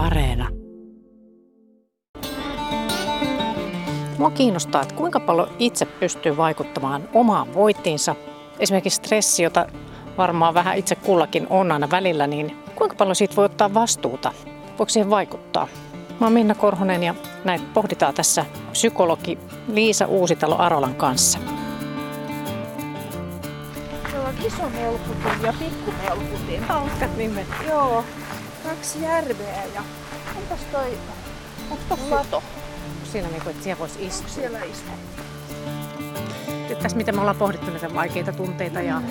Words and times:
Areena. 0.00 0.48
Mua 4.18 4.30
kiinnostaa, 4.30 4.82
että 4.82 4.94
kuinka 4.94 5.20
paljon 5.20 5.48
itse 5.58 5.86
pystyy 5.86 6.36
vaikuttamaan 6.36 7.08
omaan 7.14 7.54
voittiinsa. 7.54 8.14
Esimerkiksi 8.58 8.96
stressi, 8.96 9.42
jota 9.42 9.66
varmaan 10.18 10.54
vähän 10.54 10.76
itse 10.76 10.94
kullakin 10.94 11.46
on 11.50 11.72
aina 11.72 11.90
välillä, 11.90 12.26
niin 12.26 12.56
kuinka 12.74 12.96
paljon 12.96 13.16
siitä 13.16 13.36
voi 13.36 13.44
ottaa 13.44 13.74
vastuuta? 13.74 14.32
Voiko 14.68 14.88
siihen 14.88 15.10
vaikuttaa? 15.10 15.68
Mä 16.20 16.26
oon 16.26 16.32
Minna 16.32 16.54
Korhonen 16.54 17.02
ja 17.02 17.14
näitä 17.44 17.64
pohditaan 17.74 18.14
tässä 18.14 18.44
psykologi 18.72 19.38
Liisa 19.68 20.06
Uusitalo 20.06 20.58
Arolan 20.58 20.94
kanssa. 20.94 21.38
Meillä 24.02 24.28
on 24.28 24.34
iso 24.46 24.62
melkutin 24.68 25.42
ja 25.42 25.54
pikku 25.58 25.92
melkutin. 26.02 26.64
Hauskat 26.64 27.16
nimet. 27.16 27.46
Joo, 27.68 28.04
kaksi 28.64 29.02
järveä 29.02 29.64
ja 29.74 29.82
onpas 30.36 30.60
toi 30.72 30.98
onko 31.70 31.98
lato. 32.10 32.42
Siinä 33.12 33.28
niin 33.28 33.42
kuin, 33.42 33.50
että 33.50 33.64
siellä 33.64 33.80
voisi 33.80 34.06
istua. 34.06 34.28
Siellä 34.28 34.58
istuu. 34.58 34.94
Nyt 36.68 36.78
tässä 36.78 36.96
miten 36.96 37.14
me 37.14 37.20
ollaan 37.20 37.36
pohdittu 37.36 37.70
näitä 37.70 37.94
vaikeita 37.94 38.32
tunteita 38.32 38.80
ja, 38.80 39.02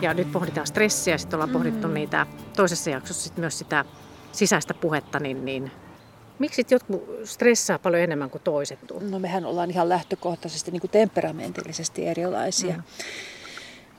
ja 0.00 0.14
nyt 0.14 0.32
pohditaan 0.32 0.66
stressiä. 0.66 1.18
Sitten 1.18 1.36
ollaan 1.36 1.50
pohdittu 1.50 1.88
niitä 1.88 2.26
toisessa 2.56 2.90
jaksossa 2.90 3.22
sit 3.22 3.36
myös 3.36 3.58
sitä 3.58 3.84
sisäistä 4.32 4.74
puhetta, 4.74 5.20
niin, 5.20 5.44
niin 5.44 5.70
miksi 6.38 6.66
jotkut 6.70 7.04
stressaa 7.24 7.78
paljon 7.78 8.02
enemmän 8.02 8.30
kuin 8.30 8.42
toiset? 8.42 8.78
No 9.00 9.18
mehän 9.18 9.44
ollaan 9.44 9.70
ihan 9.70 9.88
lähtökohtaisesti 9.88 10.70
niin 10.70 10.80
kuin 10.80 10.90
temperamentillisesti 10.90 12.06
erilaisia. 12.06 12.76
Mm. 12.76 12.82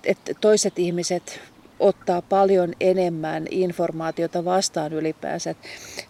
että 0.03 0.33
toiset 0.41 0.79
ihmiset 0.79 1.41
ottaa 1.79 2.21
paljon 2.21 2.73
enemmän 2.79 3.45
informaatiota 3.51 4.45
vastaan 4.45 4.93
ylipäänsä. 4.93 5.55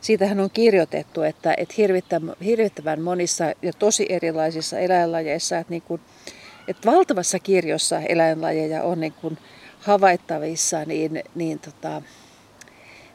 Siitähän 0.02 0.40
on 0.40 0.50
kirjoitettu, 0.50 1.22
että, 1.22 1.54
että 1.58 1.74
hirvittävän, 1.78 2.36
hirvittävän 2.46 3.02
monissa 3.02 3.46
ja 3.62 3.74
tosi 3.74 4.06
erilaisissa 4.10 4.80
eläinlajeissa, 4.80 5.58
että, 5.58 5.72
niin 5.72 5.82
kuin, 5.82 6.02
että 6.68 6.92
valtavassa 6.92 7.40
kirjossa 7.40 8.00
eläinlajeja 8.00 8.84
on 8.84 9.00
niin 9.00 9.14
kuin 9.22 9.38
havaittavissa, 9.80 10.86
niin, 10.86 11.24
niin 11.36 11.60
tota, 11.60 12.02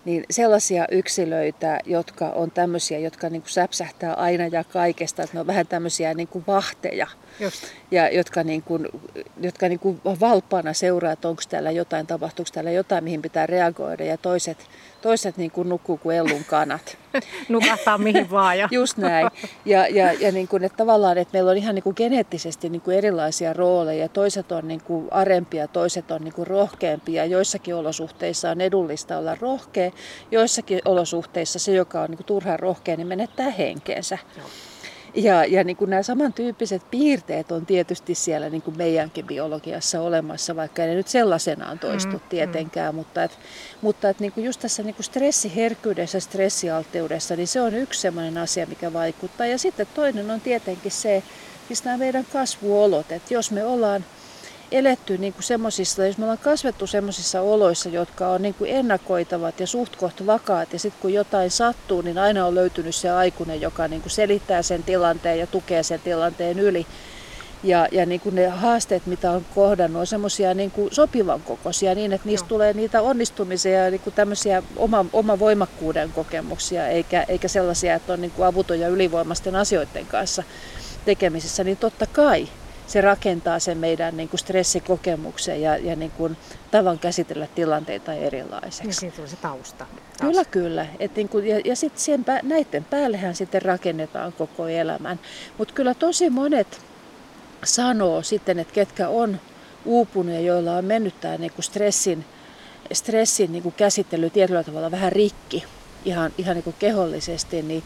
niin 0.05 0.25
sellaisia 0.31 0.85
yksilöitä, 0.91 1.79
jotka 1.87 2.29
on 2.31 2.51
tämmöisiä, 2.51 2.99
jotka 2.99 3.29
niin 3.29 3.43
kuin 3.43 3.51
säpsähtää 3.51 4.15
aina 4.15 4.47
ja 4.47 4.65
kaikesta, 4.65 5.23
että 5.23 5.37
ne 5.37 5.41
on 5.41 5.47
vähän 5.47 5.67
tämmöisiä 5.67 6.15
niin 6.15 6.29
kuin 6.29 6.45
vahteja. 6.47 7.07
Just. 7.41 7.65
Ja 7.91 8.09
jotka, 8.09 8.43
niin 8.45 8.63
kuin, 8.63 8.89
jotka 9.41 9.69
niin 9.69 9.79
kuin 9.79 10.01
valppaana 10.05 10.73
seuraa, 10.73 11.13
että 11.13 11.29
onko 11.29 11.43
täällä 11.49 11.71
jotain, 11.71 12.07
tapahtuuko 12.07 12.51
täällä 12.55 12.71
jotain, 12.71 13.05
mihin 13.05 13.23
pitää 13.23 13.47
reagoida. 13.47 14.05
Ja 14.05 14.17
toiset, 14.17 14.59
toiset 15.03 15.37
niin 15.37 15.51
kuin 15.51 15.69
nukkuu 15.69 15.97
kuin 15.97 16.17
ellun 16.17 16.45
kanat. 16.45 16.97
Nukahtaa 17.49 17.99
mihin 17.99 18.31
vaan. 18.31 18.59
Ja... 18.59 18.69
Just 18.71 18.97
näin. 18.97 19.29
Ja, 19.65 19.87
ja, 19.87 20.13
ja 20.13 20.33
niin 20.33 20.49
kuin, 20.49 20.65
että 20.65 20.77
tavallaan, 20.77 21.19
että 21.19 21.33
meillä 21.33 21.51
on 21.51 21.57
ihan 21.57 21.75
niin 21.75 21.83
kuin 21.83 21.95
geneettisesti 21.97 22.69
niin 22.69 22.83
kuin 22.83 22.97
erilaisia 22.97 23.53
rooleja. 23.53 24.09
Toiset 24.09 24.53
on 24.53 24.69
niin 24.69 24.83
kuin 24.83 25.09
arempia, 25.11 25.69
toiset 25.69 26.11
on 26.11 26.25
niin 26.25 26.35
kuin 26.35 26.47
rohkeampia. 26.47 27.25
Joissakin 27.25 27.75
olosuhteissa 27.75 28.51
on 28.51 28.61
edullista 28.61 29.19
olla 29.19 29.37
rohkea. 29.41 29.91
Joissakin 30.31 30.81
olosuhteissa 30.85 31.59
se, 31.59 31.73
joka 31.73 32.01
on 32.01 32.11
niin 32.11 32.19
kuin 32.19 32.27
turhaan 32.27 32.59
rohkea, 32.59 32.97
niin 32.97 33.07
menettää 33.07 33.51
henkeensä. 33.51 34.19
Joo. 34.37 34.47
Ja, 35.15 35.45
ja 35.45 35.65
niin 35.65 35.77
kuin 35.77 35.91
nämä 35.91 36.03
samantyyppiset 36.03 36.83
piirteet 36.91 37.53
on 37.53 37.67
tietysti 37.67 38.15
siellä 38.15 38.51
niin 38.51 38.63
kuin 38.63 38.77
meidänkin 38.77 39.27
biologiassa 39.27 40.01
olemassa, 40.01 40.57
vaikka 40.57 40.83
ne 40.83 40.95
nyt 40.95 41.09
sellaisenaan 41.09 41.79
toistu 41.79 42.17
mm, 42.17 42.23
tietenkään. 42.29 42.95
Mm. 42.95 42.97
Mutta, 42.97 43.25
et, 43.25 43.39
mutta 43.81 44.09
et 44.09 44.21
niin 44.21 44.33
kuin 44.33 44.45
just 44.45 44.61
tässä 44.61 44.83
niin 44.83 44.95
kuin 44.95 45.05
stressiherkkyydessä, 45.05 46.21
stressialtteudessa, 46.21 47.37
niin 47.37 47.49
se 47.49 47.61
on 47.61 47.75
yksi 47.75 48.01
sellainen 48.01 48.39
asia, 48.39 48.67
mikä 48.67 48.93
vaikuttaa. 48.93 49.47
Ja 49.47 49.59
sitten 49.59 49.87
toinen 49.95 50.31
on 50.31 50.41
tietenkin 50.41 50.93
se, 50.93 51.23
siis 51.69 51.85
nämä 51.85 51.97
meidän 51.97 52.27
kasvuolot. 52.33 53.13
Että 53.13 53.35
jos 53.35 53.51
me 53.51 53.65
ollaan 53.65 54.05
eletty 54.73 55.19
niin 55.19 55.33
kuin 55.33 55.43
semmosissa, 55.43 56.07
jos 56.07 56.19
me 56.19 56.25
ollaan 56.25 56.39
kasvettu 56.39 56.87
semmoisissa 56.87 57.41
oloissa, 57.41 57.89
jotka 57.89 58.29
on 58.29 58.43
niin 58.43 58.55
kuin 58.55 58.71
ennakoitavat 58.71 59.61
ja 59.61 59.67
suht 59.67 59.97
koht 59.97 60.27
vakaat, 60.27 60.73
ja 60.73 60.79
sitten 60.79 61.03
kun 61.03 61.13
jotain 61.13 61.51
sattuu, 61.51 62.01
niin 62.01 62.19
aina 62.19 62.47
on 62.47 62.55
löytynyt 62.55 62.95
se 62.95 63.11
aikuinen, 63.11 63.61
joka 63.61 63.89
niin 63.89 64.03
kuin 64.03 64.11
selittää 64.11 64.63
sen 64.63 64.83
tilanteen 64.83 65.39
ja 65.39 65.47
tukee 65.47 65.83
sen 65.83 66.01
tilanteen 66.01 66.59
yli. 66.59 66.87
Ja, 67.65 67.89
ja 67.93 68.07
niin 68.07 68.21
kuin 68.21 68.35
ne 68.35 68.49
haasteet, 68.49 69.07
mitä 69.07 69.31
on 69.31 69.47
kohdannut, 69.55 70.01
on 70.01 70.07
semmoisia 70.07 70.55
niin 70.55 70.71
kuin 70.71 70.95
sopivan 70.95 71.43
kokoisia 71.43 71.95
niin, 71.95 72.13
että 72.13 72.29
niistä 72.29 72.45
Joo. 72.45 72.49
tulee 72.49 72.73
niitä 72.73 73.03
onnistumisia 73.03 73.85
ja 73.85 73.91
niin 73.91 74.01
kuin 74.01 74.15
tämmöisiä 74.15 74.63
oma, 74.77 75.05
oma 75.13 75.39
voimakkuuden 75.39 76.13
kokemuksia, 76.13 76.89
eikä, 76.89 77.25
eikä 77.29 77.49
sellaisia, 77.49 77.95
että 77.95 78.13
on 78.13 78.21
niin 78.21 78.31
kuin 78.31 78.47
avuton 78.47 78.81
ja 78.81 78.89
ylivoimaisten 78.89 79.57
asioiden 79.57 80.07
kanssa 80.07 80.43
tekemisissä, 81.05 81.65
niin 81.65 81.77
totta 81.77 82.07
kai 82.07 82.49
se 82.87 83.01
rakentaa 83.01 83.59
sen 83.59 83.79
meidän 83.79 84.17
niin 84.17 84.29
kuin 84.29 84.41
stressikokemuksen 84.41 85.63
ja, 85.63 85.77
ja 85.77 85.97
niin 85.97 86.11
kuin 86.11 86.37
tavan 86.71 86.99
käsitellä 86.99 87.47
tilanteita 87.55 88.13
erilaiseksi. 88.13 88.83
Niin 88.83 88.95
siitä 88.95 89.17
tulee 89.17 89.29
se 89.29 89.37
tausta. 89.37 89.87
Taas. 89.87 90.21
Kyllä, 90.21 90.45
kyllä. 90.45 90.87
Et 90.99 91.17
niin 91.17 91.29
kuin, 91.29 91.47
ja 91.47 91.61
ja 91.65 91.77
sitten 91.77 92.25
näiden 92.43 92.85
päällehän 92.85 93.35
sitten 93.35 93.63
rakennetaan 93.63 94.33
koko 94.33 94.69
elämän. 94.69 95.21
Mutta 95.59 95.75
kyllä 95.75 95.95
tosi 95.95 96.31
monet 96.31 96.81
sanoo 97.65 98.23
sitten, 98.23 98.59
että 98.59 98.75
ketkä 98.75 99.09
on 99.09 99.41
uupunut 99.85 100.35
ja 100.35 100.41
joilla 100.41 100.77
on 100.77 100.85
mennyt 100.85 101.21
tämä 101.21 101.37
niin 101.37 101.53
kuin 101.53 101.65
stressin, 101.65 102.25
stressin 102.93 103.53
niin 103.53 103.63
kuin 103.63 103.75
käsittely 103.75 104.31
tietyllä 104.31 104.65
tavalla 104.65 104.91
vähän 104.91 105.13
rikki 105.13 105.65
ihan, 106.05 106.33
ihan 106.39 106.55
niin 106.55 106.65
kuin 106.65 106.77
kehollisesti, 106.79 107.63
niin 107.63 107.83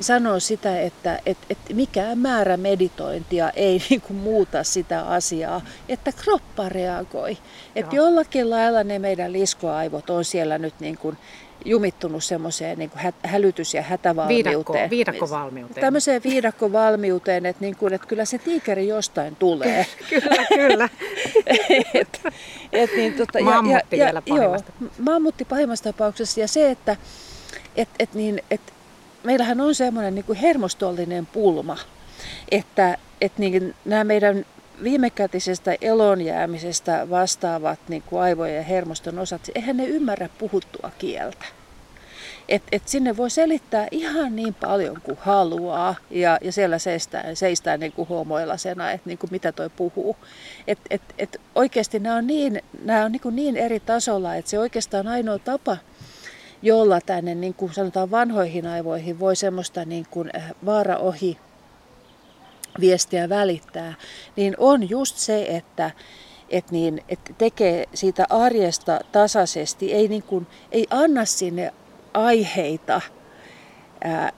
sanoo 0.00 0.40
sitä, 0.40 0.80
että, 0.80 1.20
että, 1.26 1.46
että 1.50 1.74
mikään 1.74 2.18
määrä 2.18 2.56
meditointia 2.56 3.50
ei 3.50 3.82
niin 3.90 4.00
kuin 4.00 4.16
muuta 4.16 4.64
sitä 4.64 5.02
asiaa, 5.02 5.60
että 5.88 6.12
kroppa 6.12 6.68
reagoi. 6.68 7.38
Että 7.76 7.96
jollakin 7.96 8.50
lailla 8.50 8.84
ne 8.84 8.98
meidän 8.98 9.32
liskoaivot 9.32 10.10
on 10.10 10.24
siellä 10.24 10.58
nyt 10.58 10.74
niin 10.80 10.98
kuin 10.98 11.16
jumittunut 11.64 12.24
semmoiseen 12.24 12.78
niin 12.78 12.90
kuin 12.90 13.12
hälytys- 13.22 13.74
ja 13.74 13.82
hätävalmiuteen. 13.82 14.54
Viidakko, 14.54 14.74
viidakkovalmiuteen. 14.90 15.80
Tämmöiseen 15.80 16.22
viidakkovalmiuteen, 16.24 17.46
että, 17.46 17.64
niin 17.64 17.76
kuin, 17.76 17.94
että 17.94 18.06
kyllä 18.06 18.24
se 18.24 18.38
tiikeri 18.38 18.88
jostain 18.88 19.36
tulee. 19.36 19.86
kyllä, 20.10 20.46
kyllä. 20.48 20.88
et, 21.94 22.20
et 22.72 22.90
niin, 22.96 23.14
tota, 23.14 23.40
mammutti 23.40 23.98
ja, 23.98 24.04
vielä 24.04 24.22
pahimmasta. 24.22 24.72
Joo, 24.80 24.90
mammutti 24.98 25.44
pahimmassa 25.44 25.84
tapauksessa. 25.84 26.40
Ja 26.40 26.48
se, 26.48 26.70
että 26.70 26.96
et, 27.76 27.88
et 27.98 28.14
niin, 28.14 28.42
et 28.50 28.60
meillähän 29.24 29.60
on 29.60 29.74
semmoinen 29.74 30.14
niin 30.14 30.24
kuin 30.24 30.38
hermostollinen 30.38 31.26
pulma, 31.26 31.76
että, 32.50 32.98
että 33.20 33.40
niin 33.40 33.74
nämä 33.84 34.04
meidän 34.04 34.44
viimekätisestä 34.82 35.76
elonjäämisestä 35.80 37.06
vastaavat 37.10 37.78
niin 37.88 38.02
kuin 38.02 38.22
aivojen 38.22 38.56
ja 38.56 38.62
hermoston 38.62 39.18
osat, 39.18 39.50
eihän 39.54 39.76
ne 39.76 39.84
ymmärrä 39.84 40.28
puhuttua 40.38 40.90
kieltä. 40.98 41.44
Et, 42.48 42.62
et 42.72 42.88
sinne 42.88 43.16
voi 43.16 43.30
selittää 43.30 43.88
ihan 43.90 44.36
niin 44.36 44.54
paljon 44.54 45.00
kuin 45.02 45.18
haluaa 45.20 45.94
ja, 46.10 46.38
ja 46.40 46.52
siellä 46.52 46.78
seistää, 46.78 47.34
seistää 47.34 47.76
niin 47.76 47.92
kuin 47.92 48.08
homoilasena, 48.08 48.90
että 48.90 49.08
niin 49.08 49.18
kuin 49.18 49.30
mitä 49.30 49.52
toi 49.52 49.70
puhuu. 49.70 50.16
Et, 50.66 50.78
et, 50.90 51.02
et 51.18 51.40
oikeasti 51.54 51.98
nämä 51.98 52.16
on 52.16 52.26
niin, 52.26 52.62
nämä 52.84 53.04
on 53.04 53.12
niin, 53.12 53.20
kuin 53.20 53.36
niin 53.36 53.56
eri 53.56 53.80
tasolla, 53.80 54.34
että 54.34 54.50
se 54.50 54.58
oikeastaan 54.58 55.08
ainoa 55.08 55.38
tapa– 55.38 55.76
jolla 56.62 57.00
tänne 57.00 57.34
niin 57.34 57.54
kuin 57.54 57.74
sanotaan 57.74 58.10
vanhoihin 58.10 58.66
aivoihin 58.66 59.18
voi 59.18 59.36
semmoista 59.36 59.84
niin 59.84 60.06
kuin 60.10 60.30
äh, 60.36 60.52
vaara 60.66 60.96
ohi 60.96 61.38
viestiä 62.80 63.28
välittää, 63.28 63.94
niin 64.36 64.54
on 64.58 64.90
just 64.90 65.16
se, 65.16 65.46
että 65.48 65.90
et 66.50 66.70
niin, 66.70 67.04
et 67.08 67.20
tekee 67.38 67.84
siitä 67.94 68.26
arjesta 68.30 69.00
tasaisesti, 69.12 69.92
ei, 69.92 70.08
niin 70.08 70.22
kuin, 70.22 70.46
ei 70.72 70.86
anna 70.90 71.24
sinne 71.24 71.72
aiheita 72.14 73.00
ää, 74.04 74.32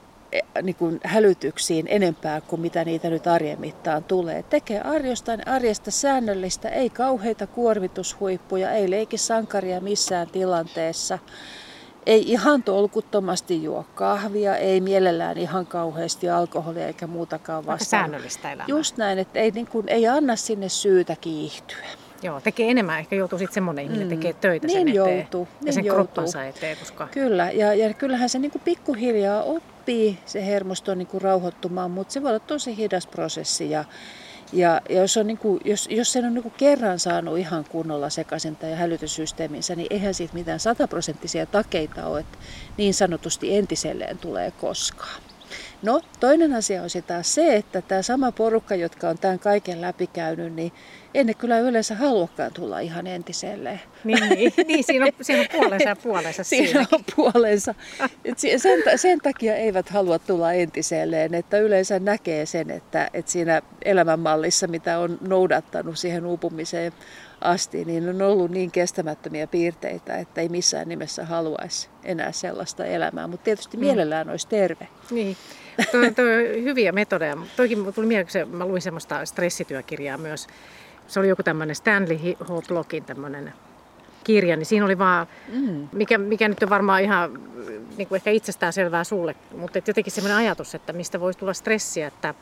niin 0.62 0.74
kuin 0.74 1.00
hälytyksiin 1.04 1.86
enempää 1.88 2.40
kuin 2.40 2.60
mitä 2.60 2.84
niitä 2.84 3.10
nyt 3.10 3.26
arjen 3.26 3.60
mittaan 3.60 4.04
tulee. 4.04 4.42
Tekee 4.42 4.80
arjosta, 4.80 5.32
arjesta 5.46 5.90
säännöllistä, 5.90 6.68
ei 6.68 6.90
kauheita 6.90 7.46
kuormitushuippuja, 7.46 8.72
ei 8.72 8.90
leiki 8.90 9.18
sankaria 9.18 9.80
missään 9.80 10.26
tilanteessa 10.26 11.18
ei 12.10 12.32
ihan 12.32 12.62
tolkuttomasti 12.62 13.62
juo 13.62 13.84
kahvia, 13.94 14.56
ei 14.56 14.80
mielellään 14.80 15.38
ihan 15.38 15.66
kauheasti 15.66 16.30
alkoholia 16.30 16.86
eikä 16.86 17.06
muutakaan 17.06 17.66
vastaan. 17.66 17.90
säännöllistä 17.90 18.48
elämää. 18.52 18.66
Just 18.68 18.96
näin, 18.96 19.18
että 19.18 19.38
ei, 19.38 19.50
niin 19.50 19.66
kuin, 19.66 19.88
ei 19.88 20.08
anna 20.08 20.36
sinne 20.36 20.68
syytä 20.68 21.16
kiihtyä. 21.20 21.86
Joo, 22.22 22.40
tekee 22.40 22.70
enemmän. 22.70 22.98
Ehkä 22.98 23.16
joutuu 23.16 23.38
sitten 23.38 23.54
semmoinen 23.54 23.84
ihminen 23.84 24.06
mm. 24.06 24.10
tekee 24.10 24.32
töitä 24.32 24.66
niin 24.66 24.78
sen 24.78 24.88
eteen. 24.88 25.16
Joutuu, 25.18 25.48
ja 25.50 25.64
niin 25.64 25.72
sen 25.72 25.84
joutuu. 25.84 26.04
kroppansa 26.04 26.44
eteen. 26.44 26.76
Koska... 26.76 27.08
Kyllä, 27.10 27.50
ja, 27.50 27.74
ja 27.74 27.94
kyllähän 27.94 28.28
se 28.28 28.38
niin 28.38 28.50
kuin 28.50 28.62
pikkuhiljaa 28.64 29.42
oppii 29.42 30.18
se 30.26 30.46
hermosto 30.46 30.94
niin 30.94 31.06
kuin 31.06 31.22
rauhoittumaan, 31.22 31.90
mutta 31.90 32.12
se 32.12 32.22
voi 32.22 32.30
olla 32.30 32.38
tosi 32.38 32.76
hidas 32.76 33.06
prosessi. 33.06 33.70
Ja, 33.70 33.84
Ja, 34.52 34.80
ja 34.88 35.00
jos, 35.00 35.16
on 35.16 35.26
niin 35.26 35.38
kuin, 35.38 35.60
jos, 35.64 35.88
jos 35.90 36.12
sen 36.12 36.24
on 36.24 36.34
niin 36.34 36.42
kuin 36.42 36.54
kerran 36.56 36.98
saanut 36.98 37.38
ihan 37.38 37.64
kunnolla 37.64 38.10
sekaisin 38.10 38.56
ja 38.62 38.76
hälytyssysteeminsä, 38.76 39.74
niin 39.74 39.86
eihän 39.90 40.14
siitä 40.14 40.34
mitään 40.34 40.60
sataprosenttisia 40.60 41.46
takeita 41.46 42.06
ole, 42.06 42.20
että 42.20 42.38
niin 42.76 42.94
sanotusti 42.94 43.56
entiselleen 43.56 44.18
tulee 44.18 44.50
koskaan. 44.50 45.20
No, 45.82 46.00
toinen 46.20 46.54
asia 46.54 46.82
on 46.82 46.88
taas 47.06 47.34
se, 47.34 47.56
että 47.56 47.82
tämä 47.82 48.02
sama 48.02 48.32
porukka, 48.32 48.74
jotka 48.74 49.08
on 49.08 49.18
tämän 49.18 49.38
kaiken 49.38 49.80
läpikäynyt, 49.80 50.54
niin 50.54 50.72
ei 51.14 51.24
ne 51.24 51.34
kyllä 51.34 51.58
yleensä 51.58 51.94
haluakaan 51.94 52.52
tulla 52.54 52.80
ihan 52.80 53.06
entiselleen. 53.06 53.80
Niin, 54.04 54.28
niin. 54.28 54.52
niin 54.68 54.84
siinä, 54.84 55.04
on, 55.04 55.12
siinä 55.20 55.40
on 55.40 55.46
puolensa 55.52 55.88
ja 55.88 55.96
puolensa 55.96 56.44
Siinä 56.44 56.66
siinäkin. 56.66 56.94
on 56.94 57.04
puolensa. 57.16 57.74
Et 58.24 58.38
sen, 58.38 58.82
sen 58.96 59.20
takia 59.20 59.56
eivät 59.56 59.88
halua 59.88 60.18
tulla 60.18 60.52
entiselleen, 60.52 61.34
että 61.34 61.58
yleensä 61.58 61.98
näkee 61.98 62.46
sen, 62.46 62.70
että, 62.70 63.10
että 63.14 63.32
siinä 63.32 63.62
elämänmallissa, 63.84 64.66
mitä 64.66 64.98
on 64.98 65.18
noudattanut 65.20 65.98
siihen 65.98 66.26
uupumiseen 66.26 66.92
asti, 67.40 67.84
niin 67.84 68.08
on 68.08 68.22
ollut 68.22 68.50
niin 68.50 68.70
kestämättömiä 68.70 69.46
piirteitä, 69.46 70.16
että 70.16 70.40
ei 70.40 70.48
missään 70.48 70.88
nimessä 70.88 71.24
haluaisi 71.24 71.88
enää 72.04 72.32
sellaista 72.32 72.84
elämää, 72.84 73.26
mutta 73.26 73.44
tietysti 73.44 73.76
mm. 73.76 73.80
mielellään 73.80 74.30
olisi 74.30 74.48
terve. 74.48 74.88
Niin. 75.10 75.36
Tuo, 75.92 76.00
tuo 76.00 76.24
hyviä 76.62 76.92
metodeja. 76.92 77.36
Toikin 77.56 77.94
tuli 77.94 78.06
mieleen, 78.06 78.26
kun 78.48 78.56
mä 78.56 78.66
luin 78.66 78.82
semmoista 78.82 79.24
stressityökirjaa 79.26 80.18
myös. 80.18 80.46
Se 81.06 81.20
oli 81.20 81.28
joku 81.28 81.42
tämmöinen 81.42 81.76
Stanley 81.76 82.16
H. 82.16 82.68
Blockin 82.68 83.04
tämmöinen 83.04 83.52
kirja, 84.24 84.56
niin 84.56 84.66
siinä 84.66 84.84
oli 84.84 84.98
vaan, 84.98 85.26
mm. 85.52 85.88
mikä, 85.92 86.18
mikä 86.18 86.48
nyt 86.48 86.62
on 86.62 86.70
varmaan 86.70 87.02
ihan 87.02 87.40
niin 87.96 88.08
kuin 88.08 88.16
ehkä 88.16 88.30
itsestään 88.30 88.72
selvää 88.72 89.04
sulle, 89.04 89.34
mutta 89.56 89.78
jotenkin 89.86 90.12
semmoinen 90.12 90.38
ajatus, 90.38 90.74
että 90.74 90.92
mistä 90.92 91.20
voisi 91.20 91.38
tulla 91.38 91.54
stressiä, 91.54 92.06
että 92.06 92.34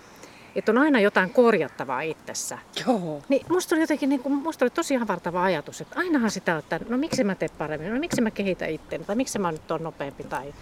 että 0.59 0.73
on 0.73 0.79
aina 0.79 1.01
jotain 1.01 1.31
korjattavaa 1.31 2.01
itsessä. 2.01 2.59
Joo. 2.87 3.23
Niin 3.29 3.47
musta 3.49 3.75
oli 3.75 3.83
jotenkin, 3.83 4.09
niin 4.09 4.21
kuin, 4.21 4.35
musta 4.35 4.65
oli 4.65 4.71
tosi 4.71 4.95
havartava 4.95 5.45
ajatus, 5.45 5.81
että 5.81 5.99
ainahan 5.99 6.31
sitä, 6.31 6.57
että 6.57 6.81
no 6.89 6.99
miksi 6.99 7.25
mä 7.25 7.35
teen 7.35 7.51
paremmin, 7.59 7.95
no 7.95 8.01
miksi 8.01 8.21
mä 8.21 8.31
kehitän 8.31 8.71
itseäni, 8.71 9.05
tai 9.05 9.17
miksi 9.17 9.39
mä 9.39 9.53
nyt 9.53 9.71
on 9.71 9.83
nopeampi. 9.83 10.25
Tai... 10.25 10.55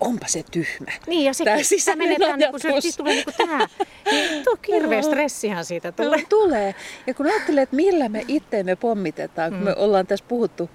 Onpa 0.00 0.26
se 0.26 0.44
tyhmä. 0.50 0.92
Niin, 1.06 1.24
ja 1.24 1.32
siis 1.62 1.84
tämä 1.84 1.96
menetään, 1.96 2.38
niin 2.38 2.50
kun 2.50 2.60
se 2.60 2.80
siis 2.80 2.96
tulee 2.96 3.14
niin 3.14 3.24
kuin 3.24 3.34
tämä. 3.34 3.68
Niin, 4.10 4.44
tuo 4.44 4.56
kirveä 4.62 5.02
stressihan 5.02 5.64
siitä 5.64 5.92
tulee. 5.92 6.20
No, 6.20 6.26
tulee. 6.28 6.74
Ja 7.06 7.14
kun 7.14 7.26
ajattelee, 7.26 7.62
että 7.62 7.76
millä 7.76 8.08
me 8.08 8.24
itteemme 8.28 8.76
pommitetaan, 8.76 9.50
kun 9.50 9.60
mm. 9.60 9.64
me 9.64 9.74
ollaan 9.76 10.06
tässä 10.06 10.24
puhuttu, 10.28 10.70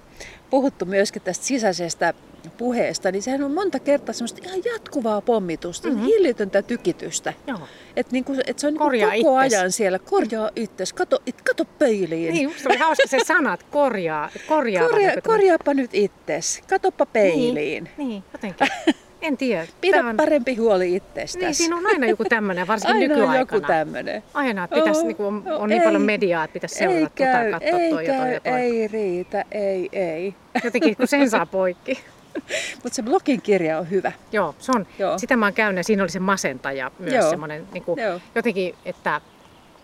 puhuttu 0.49 0.85
myöskin 0.85 1.21
tästä 1.21 1.45
sisäisestä 1.45 2.13
puheesta, 2.49 3.11
niin 3.11 3.21
sehän 3.21 3.43
on 3.43 3.51
monta 3.51 3.79
kertaa 3.79 4.13
semmoista 4.13 4.41
ihan 4.43 4.59
jatkuvaa 4.73 5.21
pommitusta, 5.21 5.87
mm-hmm. 5.87 6.05
hillitöntä 6.05 6.61
tykitystä. 6.61 7.33
Joo. 7.47 7.59
Et 7.95 8.11
niinku, 8.11 8.35
et 8.47 8.59
se 8.59 8.67
on 8.67 8.73
niinku 8.73 8.83
koko 8.83 9.41
itses. 9.41 9.59
ajan 9.59 9.71
siellä, 9.71 9.99
korjaa 9.99 10.49
itses, 10.55 10.93
kato, 10.93 11.19
it, 11.25 11.41
kato 11.41 11.65
peiliin. 11.65 12.33
Niin, 12.33 12.43
just 12.43 12.65
oli 12.65 12.77
hauska 12.77 13.07
se 13.07 13.17
sanat, 13.25 13.63
korjaa, 13.63 14.29
korjaa. 14.47 14.89
Korja, 14.89 15.09
niin 15.09 15.23
korjaapa 15.23 15.73
nyt 15.73 15.89
itses, 15.93 16.61
katoppa 16.69 17.05
peiliin. 17.05 17.53
Niin, 17.53 17.89
niin 17.97 18.23
jotenkin. 18.33 18.67
En 19.21 19.37
tiedä. 19.37 19.67
Pidä 19.81 20.05
on... 20.05 20.17
parempi 20.17 20.55
huoli 20.55 20.95
itsestäsi. 20.95 21.45
Niin, 21.45 21.55
siinä 21.55 21.75
on 21.75 21.85
aina 21.85 22.07
joku 22.07 22.25
tämmöinen, 22.25 22.67
varsinkin 22.67 22.95
aina 22.95 23.15
nykyaikana. 23.15 23.39
joku 23.39 23.67
tämmöinen. 23.67 24.23
Aina, 24.33 24.63
että 24.63 24.75
pitäisi, 24.75 24.99
oh, 24.99 25.07
niin 25.07 25.17
on, 25.19 25.43
on 25.47 25.69
niin 25.69 25.81
paljon 25.81 26.01
mediaa, 26.01 26.43
että 26.43 26.53
pitäisi 26.53 26.75
seurata 26.75 26.99
ei 26.99 27.07
käy, 27.15 27.51
tota, 27.51 27.59
katsoa 27.59 27.79
ei 27.79 27.91
toi 27.91 28.05
käy, 28.05 28.15
ja 28.15 28.21
toi 28.21 28.33
ja 28.33 28.39
toi. 28.39 28.59
Ei 28.61 28.87
riitä, 28.87 29.45
ei, 29.51 29.89
ei. 29.91 30.35
Jotenkin, 30.63 30.95
kun 30.95 31.07
sen 31.07 31.29
saa 31.29 31.45
poikki. 31.45 31.99
Mutta 32.83 32.95
se 32.95 33.03
blogin 33.03 33.41
kirja 33.41 33.79
on 33.79 33.89
hyvä. 33.89 34.11
Joo, 34.31 34.55
se 34.59 34.71
on. 34.75 34.87
Joo. 34.99 35.17
Sitä 35.17 35.35
mä 35.35 35.45
oon 35.45 35.53
käynyt 35.53 35.85
siinä 35.85 36.03
oli 36.03 36.09
se 36.09 36.19
masentaja 36.19 36.91
myös 36.99 37.13
Joo. 37.13 37.29
semmoinen, 37.29 37.67
niin 37.73 37.83
kuin, 37.83 37.99
Joo. 38.01 38.19
jotenkin, 38.35 38.75
että 38.85 39.21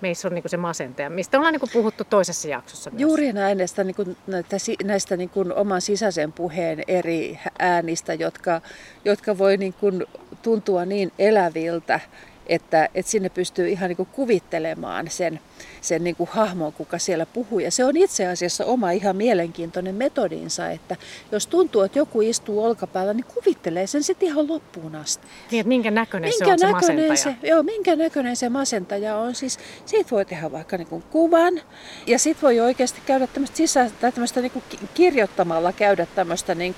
meissä 0.02 0.28
on 0.28 0.34
niin 0.34 0.44
se 0.48 0.58
masentaja, 0.58 1.10
mistä 1.10 1.38
ollaan 1.38 1.54
niin 1.54 1.70
puhuttu 1.74 2.04
toisessa 2.04 2.48
jaksossa 2.48 2.90
myös. 2.90 3.02
Juuri 3.02 3.34
näin 3.34 3.58
näistä, 3.58 3.84
niin 3.84 3.96
kuin, 3.96 4.18
näistä, 4.28 4.58
näistä 4.84 5.18
niin 5.18 5.30
kuin 5.30 5.54
oman 5.54 5.82
sisäisen 5.82 6.34
puheen 6.34 6.84
eri 6.88 7.40
äänistä, 7.60 8.14
jotka, 8.14 8.62
jotka 9.06 9.38
voi 9.38 9.58
niin 9.58 9.74
kuin 9.74 10.06
tuntua 10.42 10.86
niin 10.86 11.12
eläviltä, 11.20 12.00
että, 12.50 12.90
että 12.96 13.12
sinne 13.12 13.30
pystyy 13.30 13.70
ihan 13.70 13.90
niin 13.90 13.98
kuin 13.98 14.10
kuvittelemaan 14.12 15.10
sen, 15.10 15.40
sen 15.82 16.04
niin 16.04 16.16
kuin 16.16 16.30
hahmon, 16.34 16.74
kuka 16.74 16.98
siellä 16.98 17.26
puhuu. 17.26 17.60
Ja 17.60 17.72
se 17.72 17.86
on 17.86 17.98
itse 17.98 18.28
asiassa 18.28 18.66
oma 18.66 18.92
ihan 18.92 19.16
mielenkiintoinen 19.16 19.96
metodinsa, 19.96 20.70
että 20.70 20.96
jos 21.32 21.48
tuntuu, 21.48 21.82
että 21.82 22.00
joku 22.00 22.22
istuu 22.22 22.64
olkapäällä, 22.64 23.14
niin 23.14 23.26
kuvittelee 23.26 23.88
sen 23.88 24.04
sitten 24.04 24.30
ihan 24.30 24.48
loppuun 24.48 24.96
asti. 24.96 25.28
Niin, 25.52 25.60
että 25.60 25.68
minkä 25.68 25.92
näköinen 25.92 26.32
minkä 26.40 26.58
se 26.58 26.68
on 26.68 26.74
näköinen 26.74 27.06
se 27.06 27.08
masentaja? 27.08 27.42
Se, 27.42 27.48
joo, 27.48 27.64
minkä 27.64 27.96
näköinen 27.96 28.36
se 28.36 28.50
masentaja 28.50 29.18
on. 29.18 29.36
Siis 29.36 29.60
siitä 29.86 30.12
voi 30.12 30.26
tehdä 30.26 30.52
vaikka 30.52 30.78
niin 30.78 30.88
kuin 30.88 31.04
kuvan 31.12 31.62
ja 32.08 32.20
sitten 32.20 32.42
voi 32.42 32.60
oikeasti 32.60 33.02
käydä 33.06 33.28
tämmöistä 33.28 33.58
sisä, 33.58 33.92
tai 34.02 34.12
tämmöistä 34.12 34.42
niin 34.42 34.52
kuin 34.52 34.64
kirjoittamalla 34.94 35.74
käydä 35.74 36.08
tämmöistä 36.16 36.56
niin 36.56 36.76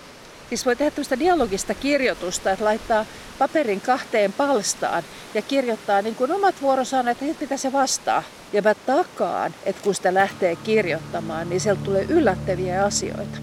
Siis 0.50 0.66
voi 0.66 0.76
tehdä 0.76 0.92
tämmöistä 0.92 1.20
dialogista 1.20 1.74
kirjoitusta, 1.74 2.52
että 2.52 2.66
laittaa 2.66 3.06
paperin 3.40 3.82
kahteen 3.82 4.34
palstaan 4.34 5.04
ja 5.34 5.42
kirjoittaa 5.42 6.02
niin 6.02 6.16
kuin 6.16 6.32
omat 6.32 6.62
vuorosanat, 6.62 7.18
että 7.22 7.44
mitä 7.44 7.58
se 7.58 7.72
vastaa. 7.72 8.24
Ja 8.54 8.62
mä 8.62 8.74
takaan, 8.74 9.54
että 9.64 9.84
kun 9.84 9.96
sitä 9.96 10.14
lähtee 10.14 10.56
kirjoittamaan, 10.56 11.50
niin 11.50 11.62
sieltä 11.62 11.82
tulee 11.84 12.04
yllättäviä 12.04 12.86
asioita. 12.86 13.38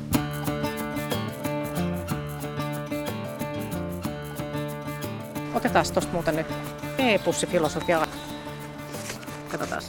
Otetaan 5.55 5.87
tuosta 5.93 6.12
muuten 6.12 6.37
nyt 6.37 6.47
e-pussifilosofia. 6.99 8.06
Katsotaan. 9.53 9.82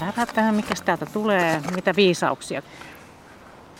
Lähdetään, 0.00 0.54
mikä 0.54 0.74
täältä 0.84 1.06
tulee, 1.06 1.60
mitä 1.74 1.96
viisauksia. 1.96 2.62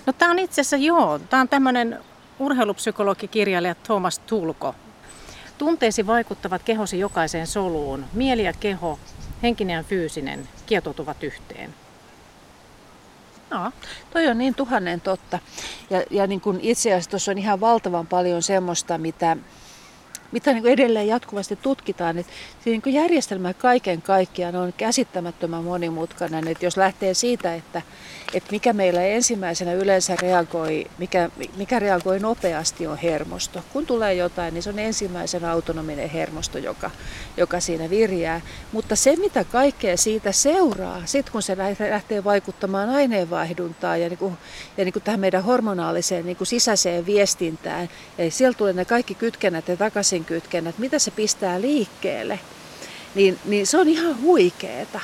No 0.06 0.12
tämä 0.12 0.30
on 0.30 0.38
itse 0.38 0.60
asiassa 0.60 0.76
joo, 0.76 1.18
tämä 1.18 1.40
on 1.40 1.96
tämmöinen 2.36 2.56
urheilupsykologikirjailija 2.56 3.74
Thomas 3.74 4.18
Tulko. 4.18 4.74
Tunteesi 5.58 6.06
vaikuttavat 6.06 6.62
kehosi 6.62 6.98
jokaiseen 6.98 7.46
soluun. 7.46 8.04
Mieli 8.12 8.44
ja 8.44 8.52
keho, 8.52 8.98
henkinen 9.42 9.74
ja 9.74 9.82
fyysinen, 9.82 10.48
kietoutuvat 10.66 11.22
yhteen. 11.22 11.74
No, 13.50 13.72
toi 14.10 14.28
on 14.28 14.38
niin 14.38 14.54
tuhannen 14.54 15.00
totta. 15.00 15.38
Ja, 15.90 16.02
ja 16.10 16.26
niin 16.26 16.40
kuin 16.40 16.60
itse 16.62 16.90
asiassa 16.90 17.10
tuossa 17.10 17.30
on 17.30 17.38
ihan 17.38 17.60
valtavan 17.60 18.06
paljon 18.06 18.42
semmoista, 18.42 18.98
mitä, 18.98 19.36
mitä 20.32 20.52
niin 20.52 20.62
kuin 20.62 20.72
edelleen 20.72 21.08
jatkuvasti 21.08 21.56
tutkitaan. 21.56 22.18
Että 22.18 22.32
se 22.64 22.70
niin 22.70 22.82
kuin 22.82 22.94
järjestelmä 22.94 23.54
kaiken 23.54 24.02
kaikkiaan 24.02 24.56
on 24.56 24.72
käsittämättömän 24.76 25.64
monimutkainen. 25.64 26.48
Että 26.48 26.66
jos 26.66 26.76
lähtee 26.76 27.14
siitä, 27.14 27.54
että 27.54 27.82
että 28.34 28.50
mikä 28.52 28.72
meillä 28.72 29.02
ensimmäisenä 29.02 29.72
yleensä 29.72 30.16
reagoi, 30.22 30.86
mikä, 30.98 31.30
mikä 31.56 31.78
reagoi 31.78 32.18
nopeasti 32.18 32.86
on 32.86 32.98
hermosto. 32.98 33.62
Kun 33.72 33.86
tulee 33.86 34.14
jotain, 34.14 34.54
niin 34.54 34.62
se 34.62 34.70
on 34.70 34.78
ensimmäisen 34.78 35.44
autonominen 35.44 36.10
hermosto, 36.10 36.58
joka, 36.58 36.90
joka 37.36 37.60
siinä 37.60 37.90
virjää. 37.90 38.40
Mutta 38.72 38.96
se, 38.96 39.16
mitä 39.16 39.44
kaikkea 39.44 39.96
siitä 39.96 40.32
seuraa, 40.32 41.02
sitten 41.04 41.32
kun 41.32 41.42
se 41.42 41.56
lähtee 41.90 42.24
vaikuttamaan 42.24 42.90
aineenvaihduntaan 42.90 44.00
ja, 44.00 44.08
niin 44.08 44.18
kuin, 44.18 44.36
ja 44.76 44.84
niin 44.84 44.92
kuin 44.92 45.02
tähän 45.02 45.20
meidän 45.20 45.44
hormonaaliseen 45.44 46.26
niin 46.26 46.36
kuin 46.36 46.46
sisäiseen 46.46 47.06
viestintään, 47.06 47.88
ja 48.18 48.30
sieltä 48.30 48.58
tulee 48.58 48.72
ne 48.72 48.84
kaikki 48.84 49.14
kytkennät 49.14 49.68
ja 49.68 49.76
takaisin 49.76 50.24
kytkennät, 50.26 50.78
mitä 50.78 50.98
se 50.98 51.10
pistää 51.10 51.60
liikkeelle, 51.60 52.40
niin, 53.14 53.38
niin 53.44 53.66
se 53.66 53.78
on 53.78 53.88
ihan 53.88 54.20
huikeeta. 54.20 55.00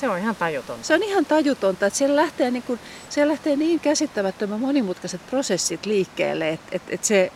Se 0.00 0.08
on 0.08 0.18
ihan 0.18 0.36
tajutonta. 0.36 0.86
Se 0.86 0.94
on 0.94 1.02
ihan 1.02 1.26
tajutonta, 1.26 1.86
että 1.86 1.98
siellä 1.98 2.16
lähtee 2.16 2.50
niin, 2.50 2.62
kuin, 2.62 2.80
siellä 3.08 3.30
lähtee 3.30 3.56
niin 3.56 3.80
käsittämättömän 3.80 4.60
monimutkaiset 4.60 5.20
prosessit 5.30 5.86
liikkeelle, 5.86 6.48
että, 6.48 6.68
että, 6.72 6.94
että 6.94 7.06
se, 7.06 7.32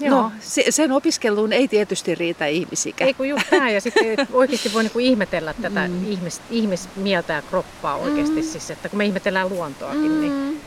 Joo. 0.00 0.22
No, 0.22 0.32
se, 0.40 0.64
sen 0.70 0.92
opiskeluun 0.92 1.52
ei 1.52 1.68
tietysti 1.68 2.14
riitä 2.14 2.46
ihmisikä. 2.46 3.04
Ei 3.04 3.14
kun 3.14 3.28
just 3.28 3.50
tämä, 3.50 3.70
ja 3.70 3.80
sitten 3.80 4.28
oikeasti 4.32 4.72
voi 4.72 4.82
niinku 4.82 4.98
ihmetellä 4.98 5.54
tätä 5.54 5.88
mm. 5.88 6.10
ihmis, 6.10 6.40
ihmismieltä 6.50 7.32
ja 7.32 7.42
kroppaa 7.42 7.96
oikeasti, 7.96 8.42
mm. 8.42 8.48
siis, 8.48 8.70
että 8.70 8.88
kun 8.88 8.98
me 8.98 9.04
ihmetellään 9.04 9.48
luontoakin, 9.48 10.12
mm. 10.12 10.20
niin, 10.20 10.60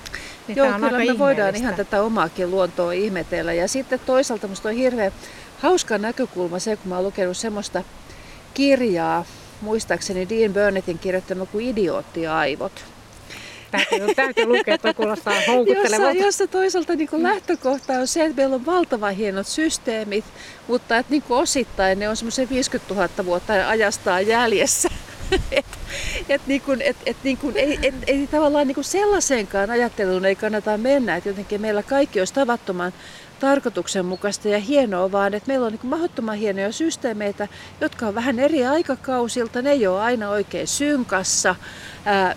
niin 0.48 0.58
Joo, 0.58 0.74
kyllä 0.74 1.14
me 1.14 1.20
voidaan 1.20 1.56
ihan 1.56 1.76
tätä 1.76 2.02
omaakin 2.02 2.52
luontoa 2.52 2.92
ihmetellä. 2.92 3.54
Ja 3.54 3.68
sitten 3.68 4.00
toisaalta 4.06 4.48
minusta 4.48 4.70
on 4.70 4.76
hirveän 4.76 5.12
hauska 5.60 5.98
näkökulma 5.98 6.60
se, 6.60 6.76
kun 6.76 6.90
mä 6.90 6.96
oon 6.96 7.06
lukenut 7.06 7.38
semmoista 7.38 7.84
kirjaa, 8.54 9.26
muistaakseni 9.62 10.30
Dean 10.30 10.54
Burnettin 10.54 11.00
kirjoittama 11.00 11.46
kuin 11.46 11.70
Idioottiaivot. 11.70 12.86
Täytyy, 13.72 14.16
täytyy 14.16 14.46
lukea, 14.46 14.76
että 14.76 14.94
kuulostaa 14.94 15.34
houkuttelevalta. 15.48 16.14
Jossa, 16.14 16.26
jossa 16.26 16.48
toisaalta 16.48 16.96
niin 16.96 17.10
lähtökohta 17.14 17.94
on 17.94 18.08
se, 18.08 18.26
että 18.26 18.36
meillä 18.36 18.56
on 18.56 18.66
valtavan 18.66 19.16
hienot 19.16 19.48
systeemit, 19.48 20.26
mutta 20.68 20.98
että 20.98 21.12
niin 21.12 21.24
osittain 21.30 22.00
ne 22.00 22.10
on 22.10 22.18
semmoisen 22.18 22.50
50 22.50 22.94
000 22.94 23.10
vuotta 23.26 23.70
ajastaan 23.70 24.28
jäljessä. 24.28 24.90
et, 26.30 26.42
niin 26.48 26.62
kuin, 26.62 26.82
et, 26.82 26.98
et 27.06 27.18
niin 27.24 27.38
kuin, 27.38 27.58
ei, 27.58 27.80
et, 27.82 27.96
ei 28.08 28.28
tavallaan 28.28 28.68
niin 28.68 28.76
kuin 28.76 28.86
sellaiseenkaan 28.86 29.70
ajatteluun 29.70 30.26
ei 30.26 30.36
kannata 30.36 30.78
mennä, 30.78 31.16
että 31.16 31.30
jotenkin 31.30 31.62
meillä 31.62 31.84
kaikki 31.84 32.20
olisi 32.20 32.34
tavattoman 32.34 32.94
tarkoituksenmukaista 33.40 34.48
ja 34.48 34.60
hienoa, 34.60 35.12
vaan 35.12 35.34
että 35.34 35.48
meillä 35.48 35.66
on 35.66 35.72
niin 35.72 35.90
mahdottoman 35.90 36.38
hienoja 36.38 36.72
systeemeitä, 36.72 37.48
jotka 37.82 38.08
on 38.08 38.16
vähän 38.16 38.40
eri 38.40 38.66
aikakausilta, 38.66 39.62
ne 39.62 39.72
ei 39.72 39.88
ole 39.88 40.02
aina 40.02 40.30
oikein 40.30 40.68
synkassa, 40.68 41.56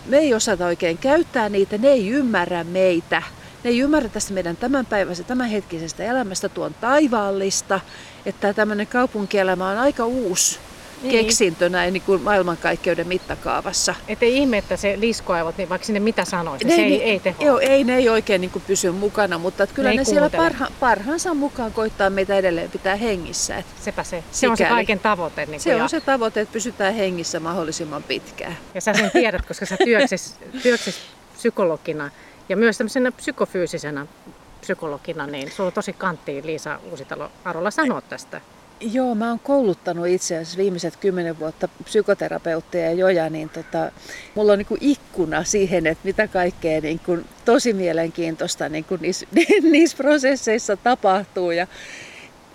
me 0.06 0.18
ei 0.18 0.34
osata 0.34 0.66
oikein 0.66 0.98
käyttää 0.98 1.48
niitä, 1.48 1.78
ne 1.78 1.88
ei 1.88 2.08
ymmärrä 2.08 2.64
meitä. 2.64 3.22
Ne 3.64 3.70
ei 3.70 3.78
ymmärrä 3.78 4.08
tästä 4.08 4.34
meidän 4.34 4.56
tämänpäiväisestä, 4.56 5.28
tämänhetkisestä 5.28 6.04
elämästä. 6.04 6.48
Tuon 6.48 6.74
taivaallista, 6.80 7.80
että 8.26 8.54
tämmöinen 8.54 8.86
kaupunkielämä 8.86 9.70
on 9.70 9.78
aika 9.78 10.04
uusi 10.04 10.58
niin. 11.02 11.24
keksintö 11.24 11.68
näin 11.68 11.92
niin 11.92 12.02
kuin 12.02 12.22
maailmankaikkeuden 12.22 13.08
mittakaavassa. 13.08 13.94
Että 14.08 14.24
ei 14.24 14.36
ihme, 14.36 14.58
että 14.58 14.76
se 14.76 14.94
liskoaivot, 15.00 15.56
niin 15.56 15.68
vaikka 15.68 15.86
sinne 15.86 16.00
mitä 16.00 16.24
sanoisi, 16.24 16.64
ne, 16.64 16.76
se 16.76 16.82
ei, 16.82 17.02
ei 17.02 17.20
teho. 17.20 17.44
Joo, 17.44 17.58
ei, 17.58 17.84
ne 17.84 17.96
ei 17.96 18.08
oikein 18.08 18.40
niin 18.40 18.50
kuin 18.50 18.62
pysy 18.66 18.90
mukana, 18.90 19.38
mutta 19.38 19.62
että 19.62 19.76
kyllä 19.76 19.90
ne, 19.90 19.96
ne 19.96 20.04
siellä 20.04 20.30
parha, 20.30 20.66
parhaansa 20.80 21.34
mukaan 21.34 21.72
koittaa 21.72 22.10
meitä 22.10 22.36
edelleen 22.36 22.70
pitää 22.70 22.96
hengissä. 22.96 23.56
Että 23.56 23.72
Sepä 23.82 24.04
se. 24.04 24.24
Se 24.30 24.48
on 24.48 24.56
se 24.56 24.64
kaiken 24.64 25.00
tavoite. 25.00 25.46
Niin 25.46 25.60
se 25.60 25.70
ja... 25.70 25.82
on 25.82 25.88
se 25.88 26.00
tavoite, 26.00 26.40
että 26.40 26.52
pysytään 26.52 26.94
hengissä 26.94 27.40
mahdollisimman 27.40 28.02
pitkään. 28.02 28.56
Ja 28.74 28.80
sä 28.80 28.94
sen 28.94 29.10
tiedät, 29.10 29.46
koska 29.46 29.66
sä 29.66 29.76
työkses, 29.84 30.36
työkses 30.62 30.98
psykologina 31.34 32.10
ja 32.48 32.56
myös 32.56 32.78
tämmöisenä 32.78 33.12
psykofyysisenä 33.12 34.06
psykologina, 34.60 35.26
niin 35.26 35.50
sulla 35.50 35.66
on 35.66 35.72
tosi 35.72 35.92
kanttiin 35.92 36.46
Liisa 36.46 36.78
Uusitalo 36.90 37.30
Arolla 37.44 37.70
sanoa 37.70 38.00
tästä. 38.00 38.40
Joo, 38.80 39.14
mä 39.14 39.28
oon 39.28 39.40
kouluttanut 39.40 40.06
itse 40.06 40.36
asiassa 40.36 40.58
viimeiset 40.58 40.96
kymmenen 40.96 41.38
vuotta 41.38 41.68
psykoterapeutteja 41.84 42.84
ja 42.84 42.92
joja, 42.92 43.30
niin 43.30 43.48
tota, 43.48 43.92
mulla 44.34 44.52
on 44.52 44.58
niin 44.58 44.78
ikkuna 44.80 45.44
siihen, 45.44 45.86
että 45.86 46.04
mitä 46.04 46.28
kaikkea 46.28 46.80
niin 46.80 46.98
kuin, 46.98 47.24
tosi 47.44 47.72
mielenkiintoista 47.72 48.68
niin 48.68 48.84
kuin 48.84 49.00
niissä, 49.02 49.26
niissä 49.62 49.96
prosesseissa 49.96 50.76
tapahtuu. 50.76 51.50
Ja 51.50 51.66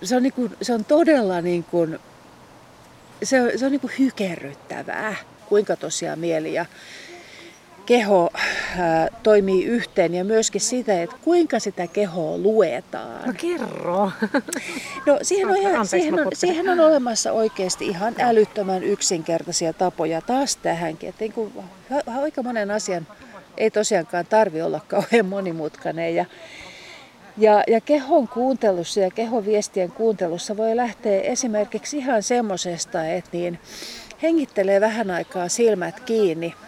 se, 0.02 0.16
on 0.16 0.22
niin 0.22 0.32
kuin, 0.32 0.56
se 0.62 0.72
on 0.72 0.84
todella 0.84 1.40
niin 1.40 1.64
kuin, 1.64 1.98
se 3.22 3.42
on, 3.42 3.50
se 3.56 3.64
on 3.64 3.72
niin 3.72 3.80
kuin 3.80 3.92
hykerryttävää, 3.98 5.14
kuinka 5.48 5.76
tosiaan 5.76 6.18
mieli 6.18 6.54
ja 6.54 6.66
keho 7.92 8.30
ää, 8.78 9.08
toimii 9.22 9.64
yhteen 9.64 10.14
ja 10.14 10.24
myöskin 10.24 10.60
sitä, 10.60 11.02
että 11.02 11.16
kuinka 11.24 11.58
sitä 11.58 11.86
kehoa 11.86 12.38
luetaan. 12.38 13.26
No 13.26 13.32
kerro. 13.36 14.10
No 15.06 15.18
siihen 15.22 15.48
on, 15.48 15.56
ihan, 15.56 15.86
siihen 15.86 16.14
on, 16.20 16.26
siihen 16.34 16.68
on 16.68 16.80
olemassa 16.80 17.32
oikeasti 17.32 17.86
ihan 17.86 18.14
älyttömän 18.18 18.82
yksinkertaisia 18.82 19.72
tapoja 19.72 20.20
taas 20.20 20.56
tähänkin. 20.56 21.08
Että 21.08 21.24
niin 21.24 21.32
kuin, 21.32 21.52
aika 22.22 22.42
monen 22.42 22.70
asian 22.70 23.06
ei 23.56 23.70
tosiaankaan 23.70 24.26
tarvi 24.26 24.62
olla 24.62 24.80
kauhean 24.88 25.26
monimutkainen. 25.26 26.14
Ja, 26.14 26.24
ja, 27.36 27.64
ja 27.68 27.80
kehon 27.80 28.28
kuuntelussa 28.28 29.00
ja 29.00 29.10
kehon 29.10 29.44
viestien 29.46 29.90
kuuntelussa 29.90 30.56
voi 30.56 30.76
lähteä 30.76 31.20
esimerkiksi 31.20 31.98
ihan 31.98 32.22
semmoisesta, 32.22 33.06
että 33.06 33.30
niin 33.32 33.58
hengittelee 34.22 34.80
vähän 34.80 35.10
aikaa 35.10 35.48
silmät 35.48 36.00
kiinni– 36.00 36.54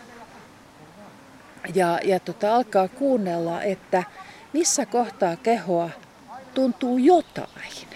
ja, 1.74 1.98
ja 2.04 2.20
tota, 2.20 2.56
alkaa 2.56 2.88
kuunnella, 2.88 3.62
että 3.62 4.04
missä 4.52 4.86
kohtaa 4.86 5.36
kehoa 5.36 5.90
tuntuu 6.54 6.98
jotain. 6.98 7.88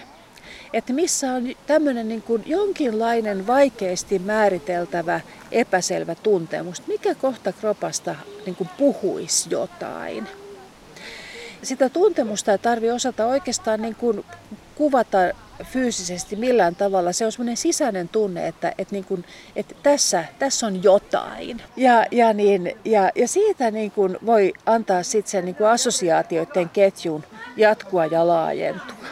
Että 0.73 0.93
missä 0.93 1.33
on 1.33 1.55
tämmöinen 1.67 2.09
niin 2.09 2.23
kuin 2.23 2.43
jonkinlainen 2.47 3.47
vaikeasti 3.47 4.19
määriteltävä 4.19 5.21
epäselvä 5.53 6.15
tuntemus. 6.15 6.87
Mikä 6.87 7.15
kohta 7.15 7.53
kropasta 7.53 8.15
niin 8.47 8.57
kuin 8.57 8.71
puhuisi 8.79 9.51
jotain. 9.51 10.29
Sitä 11.63 11.89
tuntemusta 11.89 12.53
ei 12.53 12.59
tarvitse 12.59 12.93
osata 12.93 13.27
oikeastaan 13.27 13.83
niin 13.83 13.95
kuin 13.95 14.25
kuvata 14.75 15.19
fyysisesti 15.65 16.37
millään 16.37 16.77
tavalla. 16.77 17.13
Se 17.13 17.25
on 17.25 17.33
semmoinen 17.33 17.57
sisäinen 17.57 18.09
tunne, 18.09 18.49
että, 18.49 18.73
että, 18.79 18.95
niin 18.95 19.05
kuin, 19.05 19.25
että 19.57 19.75
tässä, 19.83 20.25
tässä 20.39 20.67
on 20.67 20.83
jotain. 20.83 21.63
Ja, 21.77 22.07
ja, 22.11 22.33
niin, 22.33 22.77
ja, 22.85 23.11
ja 23.15 23.29
siitä 23.29 23.71
niin 23.71 23.91
kuin 23.91 24.19
voi 24.27 24.53
antaa 24.67 25.03
sitten 25.03 25.31
sen 25.31 25.45
niin 25.45 25.55
kuin 25.55 25.69
assosiaatioiden 25.69 26.69
ketjun 26.69 27.25
jatkua 27.57 28.07
ja 28.07 28.27
laajentua. 28.27 29.09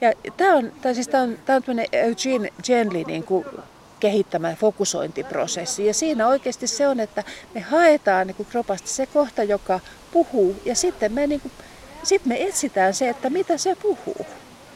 Ja 0.00 0.12
tämä 0.36 0.54
on, 0.54 0.72
tai 0.82 0.94
siis 0.94 1.08
tämä 1.08 1.22
on, 1.22 1.38
tämä 1.46 1.56
on 1.56 1.62
tämmöinen 1.62 1.86
Eugene 1.92 2.52
Genly 2.62 3.04
niin 3.04 3.24
kehittämä 4.00 4.54
fokusointiprosessi. 4.54 5.86
Ja 5.86 5.94
siinä 5.94 6.28
oikeasti 6.28 6.66
se 6.66 6.88
on, 6.88 7.00
että 7.00 7.24
me 7.54 7.60
haetaan 7.60 8.26
niin 8.26 8.34
kuin 8.34 8.46
kropasta 8.50 8.88
se 8.88 9.06
kohta, 9.06 9.42
joka 9.42 9.80
puhuu, 10.12 10.56
ja 10.64 10.74
sitten 10.74 11.12
me, 11.12 11.26
niin 11.26 11.40
kuin, 11.40 11.52
sit 12.02 12.26
me 12.26 12.42
etsitään 12.42 12.94
se, 12.94 13.08
että 13.08 13.30
mitä 13.30 13.56
se 13.56 13.76
puhuu. 13.82 14.26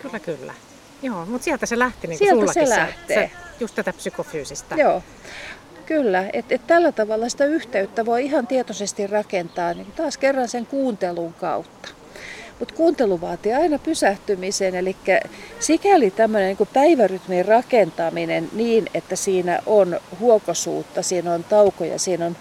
Kyllä, 0.03 0.19
kyllä. 0.19 0.55
Joo, 1.03 1.27
mutta 1.27 1.45
sieltä 1.45 1.67
se 1.67 1.79
lähti 1.79 2.07
niin 2.07 2.19
sieltä 2.19 2.53
se, 2.53 2.69
lähtee. 2.69 3.17
Se, 3.17 3.31
just 3.61 3.75
tätä 3.75 3.93
psykofyysistä. 3.93 4.75
Joo. 4.75 5.03
Kyllä, 5.87 6.25
että 6.33 6.55
et 6.55 6.67
tällä 6.67 6.93
tavalla 6.93 7.29
sitä 7.29 7.45
yhteyttä 7.45 8.07
voi 8.07 8.25
ihan 8.25 8.47
tietoisesti 8.47 9.07
rakentaa 9.07 9.75
niin 9.75 9.93
taas 9.97 10.19
kerran 10.19 10.49
sen 10.49 10.67
kuuntelun 10.67 11.33
kautta. 11.33 11.89
Mutta 12.59 12.75
kuuntelu 12.75 13.21
vaatii 13.21 13.53
aina 13.53 13.79
pysähtymisen, 13.79 14.75
eli 14.75 14.97
sikäli 15.61 16.11
tämmöinen 16.11 16.57
niin 16.59 16.69
päivärytmin 16.73 17.45
rakentaminen 17.45 18.49
niin, 18.53 18.87
että 18.95 19.17
siinä 19.17 19.61
on 19.67 20.01
huokosuutta, 20.21 21.03
siinä 21.03 21.33
on 21.33 21.45
taukoja, 21.45 21.99
siinä 21.99 22.27
on 22.27 22.37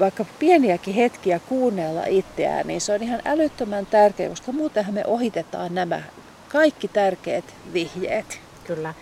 vaikka 0.00 0.24
pieniäkin 0.38 0.94
hetkiä 0.94 1.40
kuunnella 1.48 2.04
itseään, 2.06 2.66
niin 2.66 2.80
se 2.80 2.92
on 2.92 3.02
ihan 3.02 3.22
älyttömän 3.24 3.86
tärkeää, 3.86 4.30
koska 4.30 4.52
muutenhan 4.52 4.94
me 4.94 5.02
ohitetaan 5.06 5.74
nämä 5.74 6.02
kaikki 6.48 6.88
tärkeät 6.88 7.44
vihjeet. 7.72 8.40
Kyllä. 8.64 8.94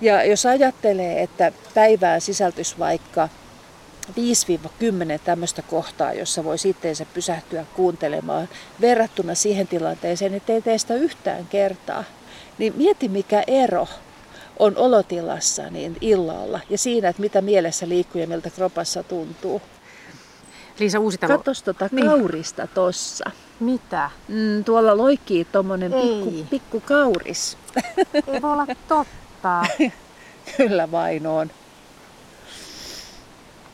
Ja 0.00 0.24
jos 0.24 0.46
ajattelee, 0.46 1.22
että 1.22 1.52
päivään 1.74 2.20
sisältyisi 2.20 2.78
vaikka 2.78 3.28
5-10 4.10 4.12
tämmöistä 5.24 5.62
kohtaa, 5.62 6.12
jossa 6.12 6.44
voi 6.44 6.58
sitten 6.58 6.96
se 6.96 7.06
pysähtyä 7.14 7.64
kuuntelemaan 7.74 8.48
verrattuna 8.80 9.34
siihen 9.34 9.68
tilanteeseen, 9.68 10.34
että 10.34 10.52
ei 10.52 10.62
tee 10.62 10.78
sitä 10.78 10.94
yhtään 10.94 11.46
kertaa, 11.46 12.04
niin 12.58 12.74
mieti 12.76 13.08
mikä 13.08 13.42
ero 13.46 13.88
on 14.58 14.76
olotilassa 14.76 15.70
niin 15.70 15.96
illalla 16.00 16.60
ja 16.70 16.78
siinä, 16.78 17.08
että 17.08 17.22
mitä 17.22 17.40
mielessä 17.40 17.88
liikkuu 17.88 18.20
ja 18.20 18.26
miltä 18.26 18.50
kropassa 18.50 19.02
tuntuu. 19.02 19.62
Liisa 20.78 21.00
Uusitalo. 21.00 21.38
Katos 21.38 21.62
tuota 21.62 21.88
niin. 21.92 22.06
kaurista 22.06 22.66
tossa. 22.66 23.30
Mitä? 23.60 24.10
Mm, 24.28 24.64
tuolla 24.64 24.96
loikkii 24.96 25.44
tommonen 25.44 25.92
pikku, 25.92 26.46
pikku 26.50 26.80
kauris. 26.80 27.58
Ei 28.14 28.42
voi 28.42 28.52
olla 28.52 28.66
totta. 28.88 29.62
Kyllä 30.56 30.90
vain 30.90 31.26
on. 31.26 31.50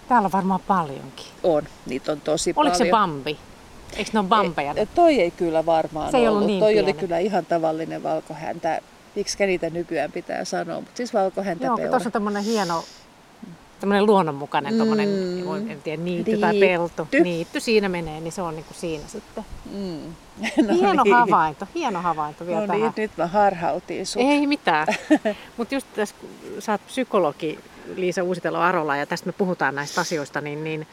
Täällä 0.09 0.27
on 0.27 0.33
varmaan 0.33 0.61
paljonkin. 0.67 1.27
On, 1.43 1.63
niitä 1.87 2.13
on 2.13 2.21
tosi 2.21 2.51
Oliko 2.51 2.55
paljon. 2.57 2.73
Oliko 2.73 2.85
se 2.85 2.91
Bambi? 2.91 3.39
Eikö 3.97 4.11
ne 4.13 4.19
ole 4.19 4.29
Bambeja? 4.29 4.75
E, 4.77 4.87
toi 4.87 5.21
ei 5.21 5.31
kyllä 5.31 5.67
varmaan 5.67 6.11
se 6.11 6.17
ei 6.17 6.29
ollut. 6.29 6.37
ollut 6.37 6.47
niin 6.47 6.61
toi 6.61 6.73
pieni. 6.73 6.91
oli 6.91 6.93
kyllä 6.93 7.19
ihan 7.19 7.47
tavallinen 7.47 8.03
valkohäntä. 8.03 8.81
Miksi 9.15 9.47
niitä 9.47 9.71
nykyään 9.71 10.13
pitää 10.13 10.45
sanoa, 10.45 10.77
mutta 10.77 10.97
siis 10.97 11.15
valkohäntä 11.15 11.67
Joo, 11.67 11.77
tuossa 11.77 12.09
on 12.09 12.13
tämmöinen 12.13 12.43
hieno 12.43 12.85
tämmöinen 13.83 14.07
luonnonmukainen, 14.07 14.75
mm. 14.75 15.71
en 15.71 15.83
tiedä, 15.83 16.03
niitty, 16.03 16.39
tai 16.39 16.61
pelto. 16.61 17.09
Niitty 17.23 17.61
siinä 17.61 17.89
menee, 17.89 18.21
niin 18.21 18.33
se 18.33 18.43
on 18.43 18.57
niin 18.57 18.65
kuin 18.65 18.77
siinä 18.77 19.09
sitten. 19.09 19.45
Mm. 19.73 20.15
No 20.69 20.75
hieno 20.75 21.03
niin. 21.03 21.15
havainto, 21.15 21.67
hieno 21.75 22.03
havainto 22.03 22.47
vielä 22.47 22.61
no 22.61 22.67
tähän. 22.67 22.81
niin, 22.81 22.93
nyt 22.97 23.11
mä 23.17 23.27
harhautin 23.27 24.07
sut. 24.07 24.23
Ei 24.23 24.47
mitään. 24.47 24.87
Mutta 25.57 25.75
just 25.75 25.87
tässä, 25.95 26.15
kun 26.21 26.31
sä 26.59 26.73
oot 26.73 26.87
psykologi 26.87 27.59
Liisa 27.97 28.23
Uusitalo 28.23 28.59
Arola 28.59 28.97
ja 28.97 29.07
tästä 29.07 29.27
me 29.27 29.33
puhutaan 29.33 29.75
näistä 29.75 30.01
asioista, 30.01 30.41
niin, 30.41 30.65
niin 30.65 30.87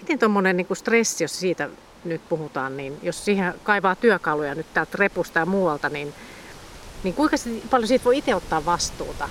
miten 0.00 0.18
tuommoinen 0.18 0.56
niin 0.56 0.66
stressi, 0.74 1.24
jos 1.24 1.40
siitä 1.40 1.68
nyt 2.04 2.20
puhutaan, 2.28 2.76
niin 2.76 2.98
jos 3.02 3.24
siihen 3.24 3.54
kaivaa 3.62 3.94
työkaluja 3.94 4.54
nyt 4.54 4.66
täältä 4.74 4.98
repusta 4.98 5.38
ja 5.38 5.46
muualta, 5.46 5.88
niin, 5.88 6.14
niin 7.04 7.14
kuinka 7.14 7.36
paljon 7.70 7.88
siitä 7.88 8.04
voi 8.04 8.18
itse 8.18 8.34
ottaa 8.34 8.64
vastuuta? 8.64 9.28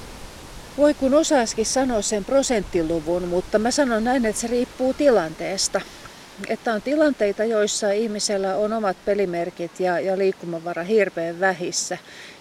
Voi 0.78 0.94
kun 0.94 1.14
osaisikin 1.14 1.66
sanoa 1.66 2.02
sen 2.02 2.26
prosenttiluvun, 2.26 3.28
mutta 3.28 3.60
mä 3.60 3.72
sanon 3.72 4.04
näin, 4.04 4.26
että 4.26 4.42
se 4.42 4.48
riippuu 4.48 4.94
tilanteesta. 4.94 5.82
Että 6.48 6.74
on 6.74 6.82
tilanteita, 6.82 7.44
joissa 7.44 7.92
ihmisellä 7.92 8.56
on 8.56 8.74
omat 8.74 8.98
pelimerkit 9.06 9.80
ja, 9.80 10.00
ja 10.00 10.18
liikkumavara 10.18 10.84
hirveän 10.84 11.40
vähissä. 11.40 11.98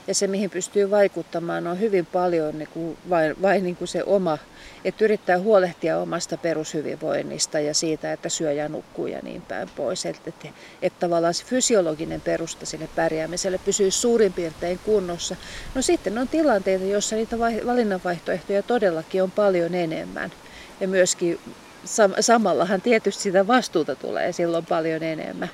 Ja 0.06 0.14
se, 0.14 0.26
mihin 0.26 0.50
pystyy 0.50 0.90
vaikuttamaan, 0.90 1.66
on 1.66 1.80
hyvin 1.80 2.06
paljon 2.06 2.58
niin 2.58 2.68
kuin 2.72 2.98
vain, 3.10 3.42
vain 3.42 3.64
niin 3.64 3.76
kuin 3.76 3.88
se 3.88 4.04
oma, 4.04 4.38
että 4.84 5.04
yrittää 5.04 5.38
huolehtia 5.38 5.98
omasta 5.98 6.36
perushyvinvoinnista 6.36 7.60
ja 7.60 7.74
siitä, 7.74 8.12
että 8.12 8.28
syö 8.28 8.52
ja 8.52 8.68
nukkuu 8.68 9.06
ja 9.06 9.18
niin 9.22 9.42
päin 9.42 9.68
pois. 9.76 10.06
Että, 10.06 10.22
että, 10.26 10.48
että 10.82 11.00
tavallaan 11.00 11.34
se 11.34 11.44
fysiologinen 11.44 12.20
perusta 12.20 12.66
sille 12.66 12.88
pärjäämiselle 12.96 13.60
pysyy 13.64 13.90
suurin 13.90 14.32
piirtein 14.32 14.80
kunnossa. 14.84 15.36
No 15.74 15.82
sitten 15.82 16.18
on 16.18 16.28
tilanteita, 16.28 16.84
joissa 16.84 17.16
niitä 17.16 17.38
valinnanvaihtoehtoja 17.38 18.62
todellakin 18.62 19.22
on 19.22 19.30
paljon 19.30 19.74
enemmän. 19.74 20.32
Ja 20.80 20.88
myöskin 20.88 21.38
sam- 21.86 22.22
samallahan 22.22 22.80
tietysti 22.80 23.22
sitä 23.22 23.46
vastuuta 23.46 23.96
tulee 23.96 24.32
silloin 24.32 24.66
paljon 24.66 25.02
enemmän. 25.02 25.50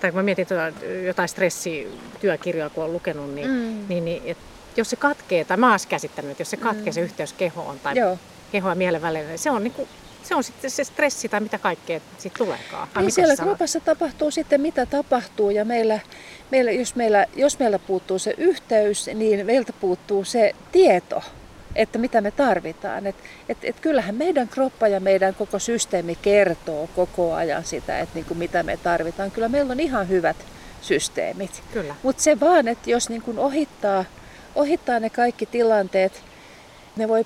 Tai 0.00 0.10
kun 0.10 0.18
mä 0.18 0.22
mietin 0.22 0.46
tuota, 0.46 0.72
jotain 1.06 1.28
stressityökirjaa, 1.28 2.70
kun 2.70 2.82
olen 2.84 2.92
lukenut, 2.92 3.34
niin, 3.34 3.50
mm. 3.50 3.84
niin, 3.88 4.04
niin 4.04 4.22
et 4.26 4.38
jos 4.76 4.90
se 4.90 4.96
katkee, 4.96 5.44
tai 5.44 5.56
mä 5.56 5.70
oon 5.70 5.78
käsittänyt, 5.88 6.30
että 6.30 6.40
jos 6.40 6.50
se 6.50 6.56
katkee 6.56 6.86
mm. 6.86 6.92
se 6.92 7.00
yhteys 7.00 7.32
kehoon 7.32 7.80
tai 7.80 7.98
Joo. 7.98 8.18
kehoa 8.52 8.70
ja 8.70 8.74
mielen 8.74 9.02
välillä, 9.02 9.28
niin 9.28 9.38
se 9.38 9.50
on 9.50 9.64
niin 9.64 9.72
kuin 9.72 9.88
se 10.22 10.34
on 10.34 10.44
sitten 10.44 10.70
se 10.70 10.84
stressi 10.84 11.28
tai 11.28 11.40
mitä 11.40 11.58
kaikkea 11.58 12.00
sitten 12.18 12.46
tuleekaan. 12.46 12.88
Niin 12.96 13.12
siellä 13.12 13.36
kropassa 13.36 13.80
tapahtuu 13.80 14.30
sitten 14.30 14.60
mitä 14.60 14.86
tapahtuu 14.86 15.50
ja 15.50 15.64
meillä, 15.64 16.00
meillä, 16.50 16.70
jos, 16.70 16.96
meillä, 16.96 17.26
jos 17.36 17.58
meillä 17.58 17.78
puuttuu 17.78 18.18
se 18.18 18.34
yhteys, 18.38 19.10
niin 19.14 19.46
meiltä 19.46 19.72
puuttuu 19.72 20.24
se 20.24 20.52
tieto, 20.72 21.22
että 21.74 21.98
mitä 21.98 22.20
me 22.20 22.30
tarvitaan. 22.30 23.06
Et, 23.06 23.16
et, 23.48 23.58
et 23.62 23.80
kyllähän 23.80 24.14
meidän 24.14 24.48
kroppa 24.48 24.88
ja 24.88 25.00
meidän 25.00 25.34
koko 25.34 25.58
systeemi 25.58 26.18
kertoo 26.22 26.88
koko 26.96 27.34
ajan 27.34 27.64
sitä, 27.64 27.98
että 27.98 28.14
niin 28.14 28.24
kuin 28.24 28.38
mitä 28.38 28.62
me 28.62 28.76
tarvitaan. 28.76 29.30
Kyllä 29.30 29.48
meillä 29.48 29.72
on 29.72 29.80
ihan 29.80 30.08
hyvät 30.08 30.36
systeemit. 30.80 31.62
Mutta 32.02 32.22
se 32.22 32.40
vaan, 32.40 32.68
että 32.68 32.90
jos 32.90 33.08
niin 33.08 33.22
kuin 33.22 33.38
ohittaa, 33.38 34.04
ohittaa 34.54 35.00
ne 35.00 35.10
kaikki 35.10 35.46
tilanteet, 35.46 36.22
ne 36.96 37.08
voi 37.08 37.24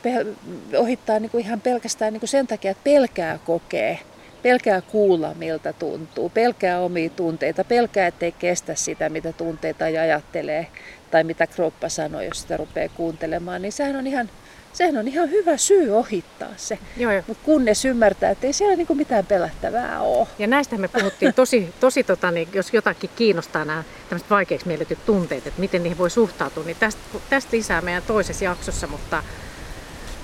ohittaa 0.78 1.18
niin 1.18 1.30
kuin 1.30 1.44
ihan 1.44 1.60
pelkästään 1.60 2.12
niin 2.12 2.20
kuin 2.20 2.28
sen 2.28 2.46
takia, 2.46 2.70
että 2.70 2.84
pelkää 2.84 3.38
kokee, 3.44 3.98
pelkää 4.46 4.80
kuulla 4.80 5.34
miltä 5.34 5.72
tuntuu, 5.72 6.28
pelkää 6.28 6.80
omia 6.80 7.10
tunteita, 7.10 7.64
pelkää 7.64 8.06
ettei 8.06 8.32
kestä 8.32 8.74
sitä, 8.74 9.08
mitä 9.08 9.32
tunteita 9.32 9.88
ja 9.88 10.02
ajattelee 10.02 10.66
tai 11.10 11.24
mitä 11.24 11.46
kroppa 11.46 11.88
sanoo, 11.88 12.20
jos 12.20 12.40
sitä 12.40 12.56
rupeaa 12.56 12.88
kuuntelemaan, 12.94 13.62
niin 13.62 13.72
sehän 13.72 13.96
on 13.96 14.06
ihan, 14.06 14.30
sehän 14.72 14.96
on 14.96 15.08
ihan 15.08 15.30
hyvä 15.30 15.56
syy 15.56 15.90
ohittaa 15.90 16.48
se. 16.56 16.78
Joo, 16.96 17.12
jo. 17.12 17.22
Mutta 17.26 17.44
kunnes 17.44 17.84
ymmärtää, 17.84 18.30
että 18.30 18.46
ei 18.46 18.52
siellä 18.52 18.76
niinku 18.76 18.94
mitään 18.94 19.26
pelättävää 19.26 20.00
ole. 20.00 20.26
Ja 20.38 20.46
näistä 20.46 20.78
me 20.78 20.88
puhuttiin 20.88 21.34
tosi, 21.34 21.74
tosi 21.80 22.04
tota, 22.04 22.30
niin, 22.30 22.48
jos 22.52 22.74
jotakin 22.74 23.10
kiinnostaa 23.16 23.64
nämä 23.64 23.84
tämmöiset 24.08 24.30
vaikeiksi 24.30 24.66
mielletyt 24.66 25.06
tunteet, 25.06 25.46
että 25.46 25.60
miten 25.60 25.82
niihin 25.82 25.98
voi 25.98 26.10
suhtautua, 26.10 26.64
niin 26.64 26.76
tästä, 26.80 27.00
tästä 27.30 27.56
lisää 27.56 27.80
meidän 27.80 28.02
toisessa 28.06 28.44
jaksossa, 28.44 28.86
mutta 28.86 29.22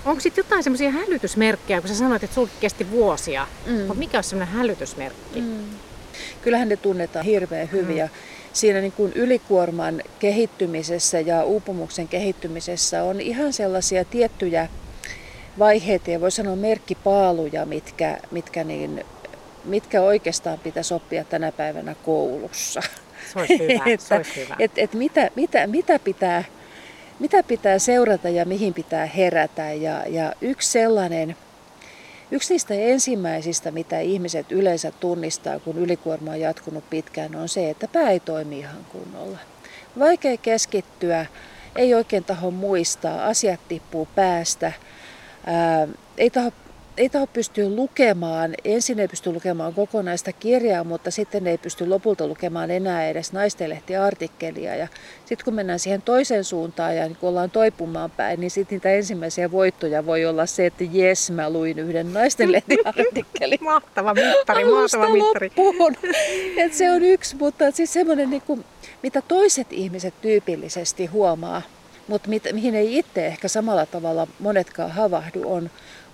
Onko 0.05 0.21
sitten 0.21 0.45
jotain 0.45 0.63
semmoisia 0.63 0.91
hälytysmerkkejä, 0.91 1.81
kun 1.81 1.89
sä 1.89 1.95
sanoit, 1.95 2.25
että 2.25 2.35
sulki 2.35 2.53
kesti 2.61 2.91
vuosia, 2.91 3.47
mm. 3.67 3.97
mikä 3.99 4.19
on 4.19 4.25
semmoinen 4.25 4.55
hälytysmerkki? 4.55 5.41
Mm. 5.41 5.65
Kyllähän 6.43 6.69
ne 6.69 6.77
tunnetaan 6.77 7.25
hirveän 7.25 7.73
hyvin 7.73 8.03
mm. 8.03 8.09
siinä 8.53 8.81
niin 8.81 8.93
kuin 8.93 9.13
ylikuorman 9.13 10.03
kehittymisessä 10.19 11.21
ja 11.21 11.45
uupumuksen 11.45 12.09
kehittymisessä 12.09 13.03
on 13.03 13.21
ihan 13.21 13.53
sellaisia 13.53 14.05
tiettyjä 14.05 14.69
vaiheita 15.59 16.11
ja 16.11 16.21
voi 16.21 16.31
sanoa 16.31 16.57
merkkipaaluja, 16.57 17.67
mitkä, 17.67 18.19
mitkä, 18.31 18.65
niin, 18.65 19.05
mitkä 19.65 20.03
oikeastaan 20.03 20.59
pitäisi 20.59 20.95
oppia 20.95 21.25
tänä 21.25 21.53
päivänä 21.53 21.95
koulussa. 22.03 22.81
Se 23.33 23.39
olisi 23.39 23.59
hyvä. 23.59 23.85
että, 23.93 24.07
se 24.07 24.15
olisi 24.15 24.37
hyvä. 24.37 24.57
Et, 24.59 24.73
et 24.77 24.95
mitä, 24.95 25.31
mitä, 25.37 25.67
mitä 25.67 25.99
pitää 25.99 26.45
mitä 27.23 27.43
pitää 27.43 27.79
seurata 27.79 28.29
ja 28.29 28.45
mihin 28.45 28.75
pitää 28.75 29.07
herätä. 29.07 29.73
Ja, 29.73 30.05
ja 30.09 30.33
yksi 30.41 30.71
sellainen, 30.71 31.37
yksi 32.31 32.55
niistä 32.55 32.75
ensimmäisistä, 32.75 33.71
mitä 33.71 34.01
ihmiset 34.01 34.53
yleensä 34.53 34.93
tunnistaa, 35.01 35.59
kun 35.59 35.79
ylikuorma 35.79 36.31
on 36.31 36.41
jatkunut 36.41 36.91
pitkään, 36.91 37.35
on 37.35 37.49
se, 37.49 37.71
että 37.71 37.89
pää 37.89 38.11
ei 38.11 38.21
toimi 38.21 38.59
ihan 38.59 38.87
kunnolla. 38.93 39.39
Vaikea 39.99 40.37
keskittyä, 40.37 41.27
ei 41.77 41.95
oikein 41.95 42.25
taho 42.25 42.51
muistaa, 42.51 43.27
asiat 43.27 43.61
tippuu 43.69 44.09
päästä, 44.15 44.73
ää, 45.47 45.89
ei 46.19 46.31
taho 46.31 46.53
ei 46.97 47.09
taho 47.09 47.27
pystyä 47.27 47.69
lukemaan, 47.69 48.55
ensin 48.65 49.01
ei 49.01 49.09
pysty 49.09 49.33
lukemaan 49.33 49.75
kokonaista 49.75 50.33
kirjaa, 50.33 50.85
mutta 50.85 51.11
sitten 51.11 51.47
ei 51.47 51.59
pysty 51.59 51.87
lopulta 51.87 52.27
lukemaan 52.27 52.71
enää 52.71 53.09
edes 53.09 53.33
naistenlehtiartikkelia. 53.33 54.77
Ja 54.77 54.89
sitten 55.25 55.45
kun 55.45 55.55
mennään 55.55 55.79
siihen 55.79 56.03
toiseen 56.03 56.45
suuntaan 56.45 56.97
ja 56.97 57.07
niin 57.07 57.17
kun 57.17 57.29
ollaan 57.29 57.51
toipumaan 57.51 58.11
päin, 58.11 58.41
niin 58.41 58.51
sitten 58.51 58.77
niitä 58.77 58.91
ensimmäisiä 58.91 59.51
voittoja 59.51 60.07
voi 60.07 60.25
olla 60.25 60.47
se, 60.47 60.67
että 60.67 60.85
jes, 60.93 61.31
mä 61.31 61.51
luin 61.51 61.79
yhden 61.79 62.13
naistenlehtiartikkelin. 62.13 63.59
mahtava 63.75 64.15
mittari, 64.15 64.65
mahtava 64.65 65.09
mittari. 65.09 65.53
Et 66.57 66.75
se 66.75 66.91
on 66.91 67.03
yksi, 67.03 67.37
mutta 67.37 67.71
siis 67.71 67.93
semmoinen, 67.93 68.31
niin 68.31 68.43
kuin, 68.43 68.65
mitä 69.03 69.23
toiset 69.23 69.67
ihmiset 69.71 70.15
tyypillisesti 70.23 71.07
huomaa, 71.07 71.63
mutta 72.09 72.29
mihin 72.53 72.75
ei 72.75 72.99
itse 72.99 73.27
ehkä 73.27 73.49
samalla 73.49 73.87
tavalla 73.87 74.27
monetkaan 74.39 74.91
havahdu, 74.91 75.43
on 75.45 75.71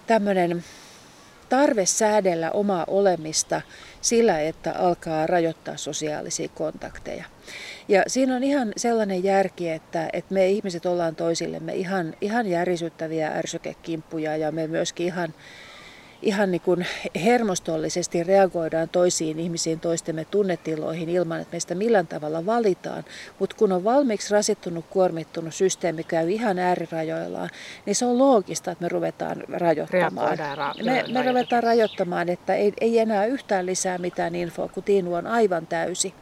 tämmöinen 0.08 0.64
tarve 1.48 1.86
säädellä 1.86 2.50
omaa 2.50 2.84
olemista 2.86 3.60
sillä, 4.00 4.40
että 4.40 4.72
alkaa 4.72 5.26
rajoittaa 5.26 5.76
sosiaalisia 5.76 6.48
kontakteja. 6.48 7.24
Ja 7.88 8.02
siinä 8.06 8.36
on 8.36 8.44
ihan 8.44 8.72
sellainen 8.76 9.24
järki, 9.24 9.70
että, 9.70 10.08
että 10.12 10.34
me 10.34 10.46
ihmiset 10.46 10.86
ollaan 10.86 11.16
toisillemme 11.16 11.74
ihan, 11.74 12.14
ihan 12.20 12.46
järisyttäviä 12.46 13.28
ärsykekimppuja 13.28 14.36
ja 14.36 14.52
me 14.52 14.66
myöskin 14.66 15.06
ihan 15.06 15.34
ihan 16.22 16.50
niin 16.50 16.60
kuin 16.60 16.86
hermostollisesti 17.24 18.22
reagoidaan 18.24 18.88
toisiin 18.88 19.38
ihmisiin, 19.38 19.80
toistemme 19.80 20.24
tunnetiloihin 20.24 21.08
ilman, 21.08 21.40
että 21.40 21.52
meistä 21.52 21.74
millään 21.74 22.06
tavalla 22.06 22.46
valitaan. 22.46 23.04
Mutta 23.38 23.56
kun 23.56 23.72
on 23.72 23.84
valmiiksi 23.84 24.34
rasittunut, 24.34 24.84
kuormittunut 24.90 25.54
systeemi 25.54 26.04
käy 26.04 26.30
ihan 26.30 26.58
äärirajoillaan, 26.58 27.50
niin 27.86 27.96
se 27.96 28.06
on 28.06 28.18
loogista, 28.18 28.70
että 28.70 28.84
me 28.84 28.88
ruvetaan 28.88 29.44
rajoittamaan. 29.48 30.38
Ra- 30.38 30.84
me, 30.84 31.04
me 31.12 31.22
ruvetaan 31.22 31.62
rajoittamaan, 31.62 32.28
että 32.28 32.54
ei, 32.54 32.72
ei 32.80 32.98
enää 32.98 33.26
yhtään 33.26 33.66
lisää 33.66 33.98
mitään 33.98 34.34
infoa, 34.34 34.68
kun 34.68 34.82
tiinu 34.82 35.14
on 35.14 35.26
aivan 35.26 35.66
täysi. 35.66 36.14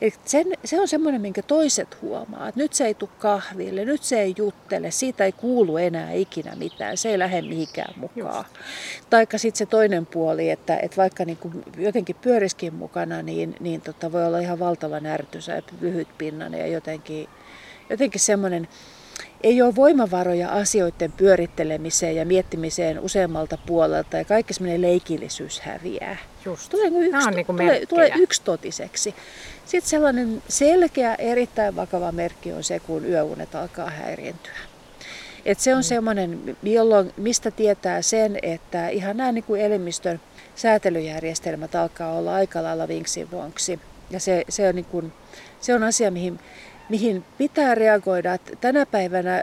Eli 0.00 0.12
sen, 0.24 0.46
se 0.64 0.80
on 0.80 0.88
semmoinen, 0.88 1.20
minkä 1.20 1.42
toiset 1.42 2.02
huomaa, 2.02 2.48
että 2.48 2.60
nyt 2.60 2.72
se 2.72 2.86
ei 2.86 2.94
tule 2.94 3.10
kahville, 3.18 3.84
nyt 3.84 4.02
se 4.02 4.20
ei 4.20 4.34
juttele, 4.36 4.90
siitä 4.90 5.24
ei 5.24 5.32
kuulu 5.32 5.76
enää 5.76 6.12
ikinä 6.12 6.56
mitään, 6.56 6.96
se 6.96 7.10
ei 7.10 7.18
lähde 7.18 7.42
mihinkään 7.42 7.94
mukaan. 7.96 8.44
Tai 9.10 9.26
sitten 9.38 9.58
se 9.58 9.66
toinen 9.66 10.06
puoli, 10.06 10.50
että, 10.50 10.78
että 10.78 10.96
vaikka 10.96 11.24
niin 11.24 11.36
kuin 11.36 11.64
jotenkin 11.78 12.16
pyöriskin 12.22 12.74
mukana, 12.74 13.22
niin, 13.22 13.54
niin 13.60 13.80
tota 13.80 14.12
voi 14.12 14.26
olla 14.26 14.38
ihan 14.38 14.58
valtavan 14.58 15.06
ärtysä 15.06 15.52
ja 15.52 15.62
lyhyt 15.80 16.08
pinnan 16.18 16.54
ja 16.54 16.66
jotenkin, 16.66 17.28
jotenkin 17.90 18.20
semmoinen, 18.20 18.68
ei 19.42 19.62
ole 19.62 19.76
voimavaroja 19.76 20.48
asioiden 20.48 21.12
pyörittelemiseen 21.12 22.16
ja 22.16 22.26
miettimiseen 22.26 23.00
useammalta 23.00 23.58
puolelta 23.66 24.16
ja 24.16 24.24
kaikki 24.24 24.54
semmoinen 24.54 24.82
leikillisyys 24.82 25.60
häviää. 25.60 26.16
Just. 26.44 26.70
Tulee, 26.70 26.86
yksi, 26.86 27.30
niin 27.30 27.46
tulee, 27.46 27.86
tulee 27.86 28.12
yksitotiseksi. 28.16 29.14
Sitten 29.64 29.90
sellainen 29.90 30.42
selkeä, 30.48 31.14
erittäin 31.14 31.76
vakava 31.76 32.12
merkki 32.12 32.52
on 32.52 32.64
se, 32.64 32.80
kun 32.80 33.06
yöunet 33.06 33.54
alkaa 33.54 33.90
häiriintyä. 33.90 34.71
Et 35.44 35.60
se 35.60 35.74
on 35.74 35.78
mm. 35.78 35.82
semmoinen, 35.82 36.56
jolloin, 36.62 37.12
mistä 37.16 37.50
tietää 37.50 38.02
sen, 38.02 38.38
että 38.42 38.88
ihan 38.88 39.16
nämä 39.16 39.32
niin 39.32 39.44
kuin 39.44 39.60
elimistön 39.60 40.20
säätelyjärjestelmät 40.56 41.74
alkaa 41.74 42.12
olla 42.12 42.34
aika 42.34 42.62
lailla 42.62 42.88
vinksivonksi. 42.88 43.80
Ja 44.10 44.20
se, 44.20 44.44
se, 44.48 44.68
on, 44.68 44.74
niin 44.74 44.84
kuin, 44.84 45.12
se 45.60 45.74
on 45.74 45.82
asia, 45.82 46.10
mihin, 46.10 46.40
mihin 46.88 47.24
pitää 47.38 47.74
reagoida. 47.74 48.34
Että 48.34 48.56
tänä 48.60 48.86
päivänä 48.86 49.42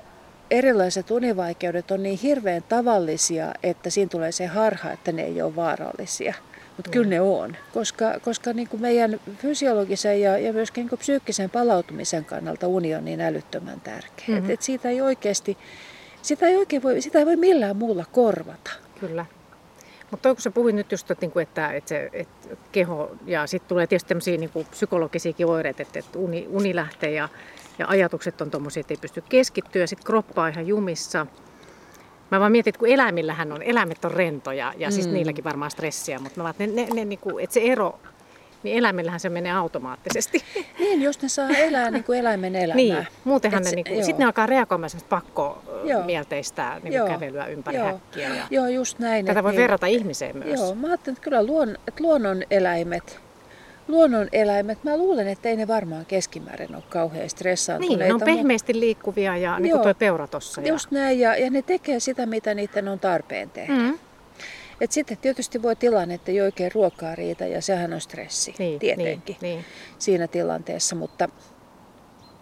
erilaiset 0.52 1.12
univaikeudet 1.12 1.92
on 1.92 2.04
niin 2.04 2.20
hirveän 2.20 2.64
tavallisia, 2.70 3.54
että 3.64 3.90
siinä 3.90 4.10
tulee 4.10 4.32
se 4.32 4.46
harha, 4.46 4.92
että 4.92 5.12
ne 5.12 5.22
ei 5.22 5.42
ole 5.42 5.56
vaarallisia. 5.56 6.34
Mutta 6.78 6.92
kyllä 6.92 7.10
ne 7.10 7.22
on, 7.22 7.58
koska, 7.74 8.20
koska 8.22 8.54
niin 8.54 8.68
kuin 8.68 8.82
meidän 8.82 9.20
fysiologisen 9.38 10.22
ja, 10.22 10.38
ja 10.38 10.54
myöskin 10.54 10.82
niin 10.82 10.90
kuin 10.90 11.00
psyykkisen 11.00 11.50
palautumisen 11.50 12.26
kannalta 12.26 12.68
uni 12.68 12.96
on 12.96 13.06
niin 13.06 13.22
älyttömän 13.22 13.82
tärkeä. 13.82 14.26
Mm-hmm. 14.28 14.46
Et, 14.46 14.52
et 14.52 14.62
siitä 14.62 14.90
ei 14.90 15.02
oikeasti 15.02 15.58
sitä 16.22 16.48
ei 16.48 16.58
oikein 16.58 16.84
voi, 16.84 17.02
sitä 17.02 17.20
ei 17.20 17.26
voi 17.26 17.36
millään 17.36 17.76
muulla 17.76 18.06
korvata. 18.12 18.72
Kyllä. 19.00 19.26
Mutta 20.12 20.30
kun 20.30 20.42
sä 20.42 20.52
puhuit 20.52 20.76
nyt 20.76 20.92
just, 20.92 21.12
että, 21.12 21.24
niinku, 21.24 21.40
että, 21.40 21.72
että, 21.72 21.90
se, 21.90 22.10
että 22.14 22.48
keho, 22.72 23.12
ja 23.26 23.48
sitten 23.48 23.70
tulee 23.70 23.88
tietysti 23.88 24.08
tämmöisiä 24.08 24.38
niin 24.38 24.52
psykologisia 24.72 25.48
oireita, 25.48 25.82
että, 25.82 26.00
että 26.00 26.20
uni, 26.20 26.48
uni 26.50 26.76
lähtee 26.76 27.12
ja, 27.12 27.30
ja 27.80 27.88
ajatukset 27.88 28.42
on 28.42 28.52
tuommoisia, 28.52 28.82
että 28.82 28.94
ei 28.94 28.98
pysty 29.02 29.24
keskittyä, 29.30 29.88
sitten 29.88 30.06
kroppa 30.06 30.44
on 30.44 30.50
ihan 30.50 30.68
jumissa. 30.68 31.28
Mä 32.32 32.40
vaan 32.40 32.52
mietin, 32.52 32.72
että 32.72 32.80
kun 32.80 32.88
eläimillähän 32.88 33.52
on, 33.52 33.62
eläimet 33.62 34.06
on 34.06 34.12
rentoja, 34.12 34.74
ja 34.78 34.92
siis 34.92 35.08
mm. 35.08 35.14
niilläkin 35.14 35.44
varmaan 35.44 35.72
stressiä, 35.72 36.20
mutta 36.20 36.40
mä 36.40 36.44
vaan, 36.44 36.56
ne, 36.60 36.68
ne, 36.68 36.88
ne, 36.94 37.06
niin 37.06 37.20
kuin, 37.20 37.44
että 37.44 37.54
se 37.54 37.62
ero 37.64 38.00
niin 38.64 38.78
eläimillähän 38.78 39.20
se 39.20 39.30
menee 39.30 39.52
automaattisesti. 39.52 40.44
Niin, 40.80 41.02
jos 41.02 41.22
ne 41.22 41.30
saa 41.30 41.50
elää 41.50 41.92
niin 41.92 42.04
kuin 42.04 42.20
eläimen 42.20 42.56
elämää. 42.56 42.76
Niin, 42.76 43.08
muutenhan 43.24 43.64
ne, 43.64 43.72
niin 43.72 43.86
kuin, 43.86 44.04
sitten 44.04 44.20
ne 44.20 44.26
alkaa 44.26 44.46
reagoimaan 44.46 44.90
semmoista 44.90 45.10
pakko 45.10 45.64
mielteistä 46.06 46.80
niin 46.84 47.00
kuin 47.00 47.12
kävelyä 47.12 47.46
ympäri 47.46 47.78
joo. 47.78 47.86
häkkiä. 47.86 48.36
Ja 48.36 48.44
joo, 48.50 48.68
just 48.68 49.00
näin. 49.00 49.26
Tätä 49.26 49.44
voi 49.44 49.52
niin, 49.52 49.62
verrata 49.62 49.88
ihmiseen 49.88 50.38
myös. 50.38 50.60
Joo, 50.60 50.76
mä 50.76 50.88
ajattelen, 50.88 51.14
että 51.14 51.24
kyllä 51.24 51.44
luon, 51.44 51.70
että 51.88 52.04
luonnon 52.04 52.44
eläimet, 52.52 53.20
luonnon 53.88 54.28
eläimet, 54.32 54.84
mä 54.84 54.98
luulen, 54.98 55.28
että 55.28 55.50
ei 55.50 55.56
ne 55.56 55.68
varmaan 55.68 56.06
keskimäärin 56.06 56.76
ole 56.76 56.84
kauhean 56.90 57.30
stressaantuneita. 57.30 58.04
Niin, 58.04 58.08
ne 58.08 58.14
on 58.14 58.38
pehmeästi 58.38 58.80
liikkuvia 58.80 59.38
ja 59.38 59.60
niin 59.60 59.72
kuin 59.72 59.84
tuo 59.84 59.94
peura 59.94 60.28
tossa. 60.28 60.62
Just 60.62 60.92
ja... 60.92 61.00
näin, 61.00 61.20
ja, 61.20 61.36
ja 61.36 61.50
ne 61.50 61.62
tekee 61.62 62.00
sitä, 62.00 62.26
mitä 62.26 62.54
niiden 62.54 62.88
on 62.88 63.00
tarpeen 63.00 63.50
tehdä. 63.50 63.74
Mm. 63.74 64.00
Et 64.82 64.92
sitten 64.92 65.18
tietysti 65.18 65.62
voi 65.62 65.76
tilanne, 65.76 66.14
että 66.14 66.32
ei 66.32 66.42
oikein 66.42 66.72
ruokaa 66.76 67.16
riitä 67.16 67.46
ja 67.48 67.62
sehän 67.62 67.94
on 67.94 68.02
stressi 68.02 68.56
Niin, 68.60 68.80
tietenkin 68.80 69.38
niin, 69.42 69.56
niin. 69.56 69.66
siinä 70.00 70.28
tilanteessa. 70.28 70.96
Mutta, 70.96 71.30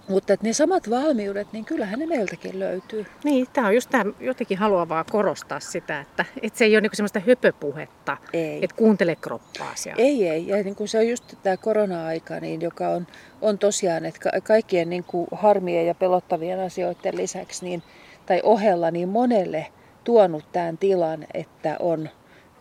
mutta 0.10 0.34
että 0.34 0.46
ne 0.48 0.54
samat 0.54 0.90
valmiudet, 0.90 1.48
niin 1.54 1.66
kyllähän 1.66 2.00
ne 2.00 2.06
meiltäkin 2.06 2.60
löytyy. 2.60 3.06
Niin, 3.24 3.48
tämä 3.54 3.68
on 3.68 3.76
just 3.76 3.90
tämä, 3.90 4.06
jotenkin 4.20 4.58
haluaa 4.58 4.90
vaan 4.90 5.06
korostaa 5.12 5.60
sitä, 5.60 6.00
että, 6.00 6.26
että 6.42 6.60
se 6.60 6.66
ei 6.66 6.76
ole 6.76 6.82
niinku 6.82 6.96
semmoista 6.96 7.22
höpöpuhetta, 7.28 8.18
Ei. 8.34 8.60
että 8.64 8.76
kuuntele 8.76 9.16
kroppaasi. 9.16 9.90
Ei, 9.98 10.30
ei. 10.30 10.48
Ja 10.48 10.64
niin 10.64 10.76
kuin 10.76 10.88
se 10.88 10.98
on 10.98 11.08
just 11.08 11.34
tämä 11.44 11.58
korona-aika, 11.58 12.40
niin 12.40 12.62
joka 12.62 12.88
on, 12.90 13.08
on 13.42 13.58
tosiaan, 13.58 14.06
että 14.06 14.20
ka- 14.20 14.42
kaikkien 14.44 14.90
niin 14.90 15.04
kuin 15.04 15.28
harmien 15.32 15.88
ja 15.88 15.96
pelottavien 15.96 16.60
asioiden 16.60 17.18
lisäksi 17.18 17.66
niin, 17.66 17.84
tai 18.26 18.42
ohella 18.44 18.92
niin 18.92 19.10
monelle 19.10 19.68
tuonut 20.04 20.52
tämän 20.52 20.78
tilan, 20.78 21.26
että 21.34 21.76
on 21.80 22.10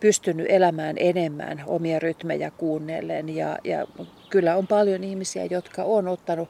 pystynyt 0.00 0.46
elämään 0.48 0.96
enemmän 0.98 1.62
omia 1.66 1.98
rytmejä 1.98 2.50
kuunnellen. 2.50 3.28
Ja, 3.37 3.59
ja 3.64 3.87
kyllä 4.30 4.56
on 4.56 4.66
paljon 4.66 5.04
ihmisiä, 5.04 5.44
jotka 5.44 5.82
on 5.82 6.09
ottanut, 6.09 6.48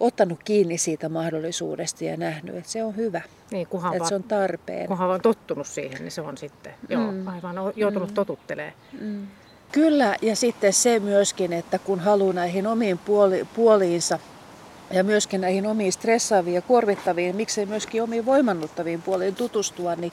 ottanut 0.00 0.38
kiinni 0.44 0.78
siitä 0.78 1.08
mahdollisuudesta 1.08 2.04
ja 2.04 2.16
nähnyt, 2.16 2.56
että 2.56 2.70
se 2.70 2.84
on 2.84 2.96
hyvä, 2.96 3.20
Niin, 3.50 3.66
kunhan, 3.66 3.92
että 3.92 3.98
vaan, 4.00 4.08
se 4.08 4.14
on 4.14 4.22
tarpeen. 4.22 4.86
kunhan 4.88 5.08
vaan 5.08 5.20
tottunut 5.20 5.66
siihen, 5.66 5.98
niin 6.00 6.10
se 6.10 6.20
on 6.20 6.38
sitten 6.38 6.74
joo, 6.88 7.12
Mm. 7.12 7.26
aivan 7.28 7.58
o- 7.58 7.72
joutunut 7.76 8.08
Mm. 8.08 8.14
totuttelemaan. 8.14 8.74
Mm. 9.00 9.26
Kyllä, 9.72 10.16
ja 10.22 10.36
sitten 10.36 10.72
se 10.72 10.98
myöskin, 11.00 11.52
että 11.52 11.78
kun 11.78 12.00
haluaa 12.00 12.32
näihin 12.32 12.66
omiin 12.66 12.98
puoli, 12.98 13.46
puoliinsa 13.56 14.18
ja 14.90 15.04
myöskin 15.04 15.40
näihin 15.40 15.66
omiin 15.66 15.92
stressaaviin 15.92 16.54
ja 16.54 16.62
kuormittaviin, 16.62 17.36
miksei 17.36 17.66
myöskin 17.66 18.02
omiin 18.02 18.26
voimannuttaviin 18.26 19.02
puoliin 19.02 19.34
tutustua, 19.34 19.94
niin, 19.96 20.12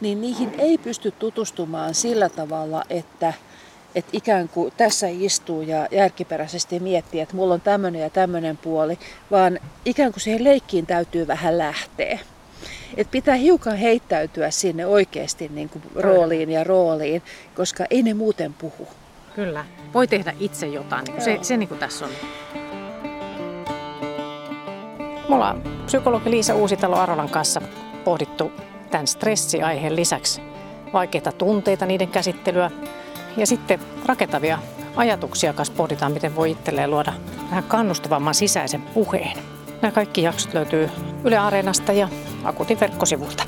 niin 0.00 0.20
niihin 0.20 0.54
ei 0.58 0.78
pysty 0.78 1.10
tutustumaan 1.10 1.94
sillä 1.94 2.28
tavalla, 2.28 2.82
että, 2.90 3.32
että 3.94 4.10
ikään 4.12 4.48
kuin 4.48 4.72
tässä 4.76 5.06
istuu 5.10 5.62
ja 5.62 5.88
järkiperäisesti 5.90 6.80
miettii, 6.80 7.20
että 7.20 7.36
mulla 7.36 7.54
on 7.54 7.60
tämmöinen 7.60 8.02
ja 8.02 8.10
tämmöinen 8.10 8.56
puoli, 8.56 8.98
vaan 9.30 9.58
ikään 9.84 10.12
kuin 10.12 10.20
siihen 10.20 10.44
leikkiin 10.44 10.86
täytyy 10.86 11.26
vähän 11.26 11.58
lähteä. 11.58 12.18
Et 12.96 13.10
pitää 13.10 13.34
hiukan 13.34 13.76
heittäytyä 13.76 14.50
sinne 14.50 14.86
oikeasti 14.86 15.48
niin 15.54 15.68
kuin 15.68 15.82
rooliin 15.94 16.50
ja 16.50 16.64
rooliin, 16.64 17.22
koska 17.54 17.84
ei 17.90 18.02
ne 18.02 18.14
muuten 18.14 18.54
puhu. 18.54 18.88
Kyllä, 19.34 19.64
voi 19.94 20.06
tehdä 20.06 20.34
itse 20.40 20.66
jotain, 20.66 21.04
niin 21.04 21.12
kuin 21.12 21.24
se, 21.24 21.38
se 21.42 21.56
niin 21.56 21.68
kuin 21.68 21.80
tässä 21.80 22.04
on. 22.04 22.10
Me 25.28 25.34
ollaan 25.34 25.62
psykologi 25.86 26.30
Liisa 26.30 26.54
Uusitalo 26.54 26.96
Arolan 26.96 27.28
kanssa 27.28 27.60
pohdittu 28.04 28.52
tämän 28.90 29.06
stressiaiheen 29.06 29.96
lisäksi 29.96 30.42
vaikeita 30.92 31.32
tunteita, 31.32 31.86
niiden 31.86 32.08
käsittelyä 32.08 32.70
ja 33.36 33.46
sitten 33.46 33.80
rakentavia 34.06 34.58
ajatuksia 34.96 35.52
kanssa 35.52 35.74
pohditaan, 35.76 36.12
miten 36.12 36.36
voi 36.36 36.50
itselleen 36.50 36.90
luoda 36.90 37.12
vähän 37.50 37.64
kannustavamman 37.64 38.34
sisäisen 38.34 38.82
puheen. 38.82 39.38
Nämä 39.82 39.92
kaikki 39.92 40.22
jaksot 40.22 40.54
löytyy 40.54 40.90
Yle 41.24 41.38
Areenasta 41.38 41.92
ja 41.92 42.08
Akutin 42.44 42.80
verkkosivulta. 42.80 43.44